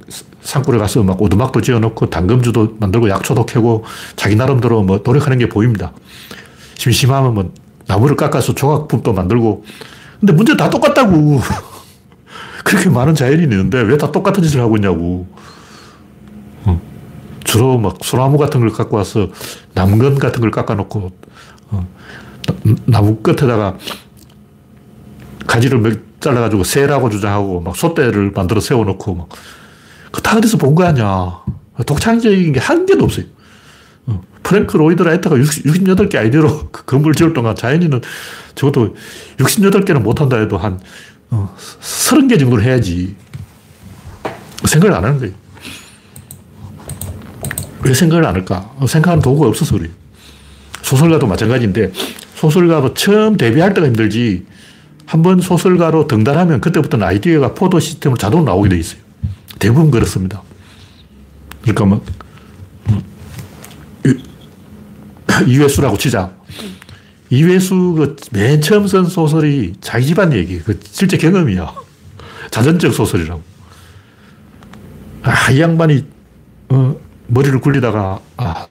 산골에 0.42 0.78
가서 0.78 1.02
막 1.02 1.20
오두막도 1.20 1.60
지어놓고 1.60 2.08
담금주도 2.10 2.76
만들고 2.80 3.08
약초도 3.10 3.46
캐고 3.46 3.84
자기 4.16 4.34
나름대로 4.36 4.82
뭐 4.82 5.02
노력하는 5.04 5.38
게 5.38 5.48
보입니다. 5.48 5.92
심심하면 6.76 7.34
뭐 7.34 7.52
나무를 7.88 8.14
깎아서 8.16 8.54
조각품도 8.54 9.12
만들고 9.12 9.64
근데 10.20 10.32
문제 10.32 10.56
다 10.56 10.70
똑같다고. 10.70 11.40
그렇게 12.64 12.90
많은 12.90 13.14
자연인이 13.14 13.44
있는데 13.54 13.80
왜 13.82 13.96
다 13.96 14.12
똑같은 14.12 14.42
짓을 14.42 14.60
하고 14.60 14.76
있냐고. 14.76 15.26
주로 17.44 17.78
막 17.78 17.96
소나무 18.02 18.36
같은 18.36 18.60
걸 18.60 18.70
갖고 18.70 18.98
와서 18.98 19.28
나무건 19.72 20.18
같은 20.18 20.42
걸 20.42 20.50
깎아놓고, 20.50 21.10
어, 21.70 21.86
나무 22.84 23.16
끝에다가 23.22 23.78
가지를 25.46 25.78
몇 25.78 26.20
잘라가지고 26.20 26.64
새라고 26.64 27.08
주장하고 27.08 27.60
막 27.62 27.74
솟대를 27.74 28.32
만들어 28.32 28.60
세워놓고 28.60 29.14
막, 29.14 29.28
그 30.12 30.27
다 30.27 30.36
어디서 30.36 30.58
본 30.58 30.74
거 30.74 30.84
아니야. 30.84 31.40
독창적인 31.86 32.52
게 32.52 32.60
한 32.60 32.84
개도 32.84 33.04
없어요. 33.04 33.24
어, 34.48 34.50
프랭크 34.50 34.76
로이드 34.76 35.02
라이트가 35.02 35.36
60, 35.36 35.64
68개 35.66 36.16
아이디어로 36.16 36.68
그 36.72 36.84
건물 36.84 37.14
지을 37.14 37.34
동안 37.34 37.54
자연인은 37.54 38.00
적어도 38.54 38.96
68개는 39.36 40.00
못한다 40.00 40.38
해도 40.38 40.56
한 40.56 40.80
어, 41.30 41.54
30개 41.80 42.38
정도를 42.38 42.64
해야지. 42.64 43.14
생각을 44.64 44.96
안 44.96 45.04
하는 45.04 45.18
거예요. 45.18 45.34
왜 47.82 47.94
생각을 47.94 48.26
안 48.26 48.34
할까? 48.34 48.74
생각하는 48.86 49.22
도구가 49.22 49.48
없어서 49.48 49.76
그래요. 49.76 49.92
소설가도 50.82 51.26
마찬가지인데, 51.26 51.92
소설가도 52.34 52.94
처음 52.94 53.36
데뷔할 53.36 53.74
때가 53.74 53.86
힘들지, 53.86 54.46
한 55.06 55.22
번 55.22 55.40
소설가로 55.40 56.06
등단하면 56.06 56.60
그때부터는 56.60 57.06
아이디어가 57.06 57.54
포도 57.54 57.78
시스템으로 57.78 58.18
자동으로 58.18 58.50
나오게 58.50 58.70
돼 58.70 58.78
있어요. 58.78 59.00
대부분 59.58 59.90
그렇습니다. 59.90 60.42
그러니까 61.62 61.84
뭐, 61.84 62.04
이회수라고 65.46 65.96
치자. 65.98 66.32
이회수 67.30 68.08
그맨 68.30 68.60
처음 68.62 68.86
쓴 68.86 69.04
소설이 69.04 69.74
자기 69.80 70.06
집안 70.06 70.32
얘기, 70.32 70.60
그 70.60 70.78
실제 70.82 71.16
경험이야. 71.18 71.74
자전적 72.50 72.94
소설이라고. 72.94 73.42
아, 75.22 75.50
이 75.50 75.60
양반이, 75.60 76.04
어, 76.70 76.96
머리를 77.26 77.60
굴리다가, 77.60 78.20
아, 78.38 78.66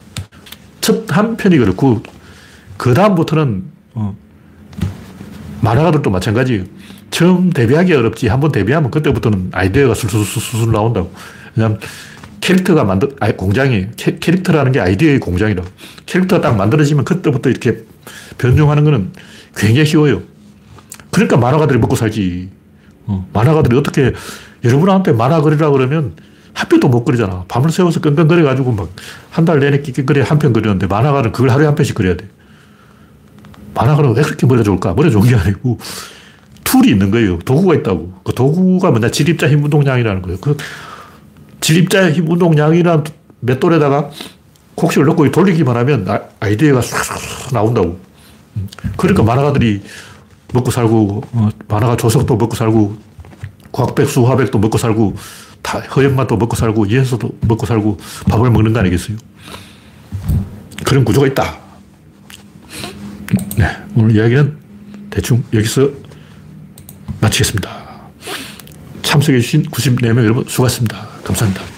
첫한 0.82 1.38
편이 1.38 1.58
그렇고, 1.58 2.01
그 2.78 2.93
다음부터는, 2.93 3.64
어, 3.93 4.18
만화가들도 5.62 6.10
마찬가지예요. 6.10 6.64
처음 7.12 7.51
데뷔하기 7.51 7.93
어렵지. 7.93 8.28
한 8.28 8.39
번 8.39 8.51
데뷔하면 8.51 8.91
그때부터는 8.91 9.49
아이디어가 9.53 9.93
술술술술 9.93 10.72
나온다고. 10.72 11.12
왜냐면 11.55 11.80
캐릭터가 12.48 12.86
만들, 12.86 13.10
아, 13.20 13.30
공장이 13.34 13.88
캐, 13.98 14.20
캐릭터라는 14.20 14.72
게 14.72 14.80
아이디어의 14.80 15.20
공장이라고. 15.20 15.68
캐릭터가 16.06 16.41
딱 16.41 16.56
만들어지면 16.56 17.04
그때부터 17.04 17.50
이렇게 17.50 17.84
변종하는 18.38 18.86
거는 18.86 19.12
굉장히 19.54 19.86
쉬워요. 19.86 20.22
그러니까 21.12 21.36
만화가들이 21.36 21.78
먹고 21.80 21.98
살지. 21.98 22.50
어, 23.08 23.28
만화가들이 23.34 23.76
어떻게 23.78 24.14
여러분한테 24.64 25.12
만화 25.12 25.41
그리라 25.41 25.70
그러면 25.72 26.14
한 26.54 26.70
편도 26.70 26.88
못 26.88 27.04
그리잖아. 27.04 27.43
밤을 27.50 27.70
새워서 27.70 28.00
끙끙거려가지고 28.00 28.72
막 28.72 28.88
한 29.32 29.43
달 29.45 29.60
내내 29.60 29.82
낑낑거려 29.82 30.24
한 30.24 30.39
편 30.39 30.54
그리는데 30.54 30.88
만화가는 30.88 31.34
그걸 31.34 31.50
하루에 31.50 31.66
한 31.66 31.76
편씩 31.76 31.95
그려야 31.95 32.16
돼. 32.16 32.28
만화가는 33.76 34.16
왜 34.16 34.22
그렇게 34.24 34.48
머리가 34.48 34.64
좋을까? 34.64 34.93
머리가 34.93 35.12
좋은 35.12 35.28
게 35.28 35.36
아니고 35.36 35.78
툴이 36.64 36.89
있는 36.91 37.12
거예요. 37.12 37.39
도구가 37.39 37.76
있다고. 37.76 38.14
그 38.24 38.34
도구가 38.34 38.91
뭐냐? 38.91 39.12
질 39.11 39.28
입자 39.28 39.49
힘 39.50 39.64
운동 39.65 39.84
량이라는 39.84 40.22
거예요. 40.22 40.38
그 40.39 40.56
질 41.68 41.86
입자 41.86 42.11
힘 42.11 42.32
운동 42.32 42.55
량이라는 42.55 43.03
맷돌에다가 43.41 44.09
곡식을 44.76 45.05
넣고 45.07 45.30
돌리기만 45.30 45.76
하면 45.76 46.07
아 46.39 46.47
이디어가 46.47 46.82
싹 46.82 47.51
나온다고. 47.51 47.99
그러니까 48.95 49.22
만화가들이 49.24 49.84
먹고 50.53 50.72
살고, 50.72 51.24
어, 51.34 51.49
만화가 51.68 51.97
조석도 51.97 52.38
먹고 52.38 52.55
살고, 52.55 52.95
과학백수, 53.74 54.26
화백도 54.26 54.57
먹고 54.57 54.78
살고, 54.78 55.18
다 55.61 55.80
허연만도 55.80 56.38
먹고 56.38 56.55
살고, 56.55 56.86
이해서도 56.86 57.38
먹고 57.41 57.65
살고, 57.65 57.97
밥을 58.30 58.49
먹는 58.49 58.72
거 58.72 58.80
아니겠어요? 58.80 59.18
그런 60.86 61.03
구조가 61.03 61.28
있다. 61.28 61.57
네, 63.57 63.65
오늘 63.93 64.15
이야기는 64.15 64.57
대충 65.09 65.43
여기서 65.53 65.89
마치겠습니다. 67.20 67.86
참석해주신 69.08 69.64
94명 69.72 70.18
여러분 70.24 70.43
수고하셨습니다. 70.47 71.08
감사합니다. 71.24 71.76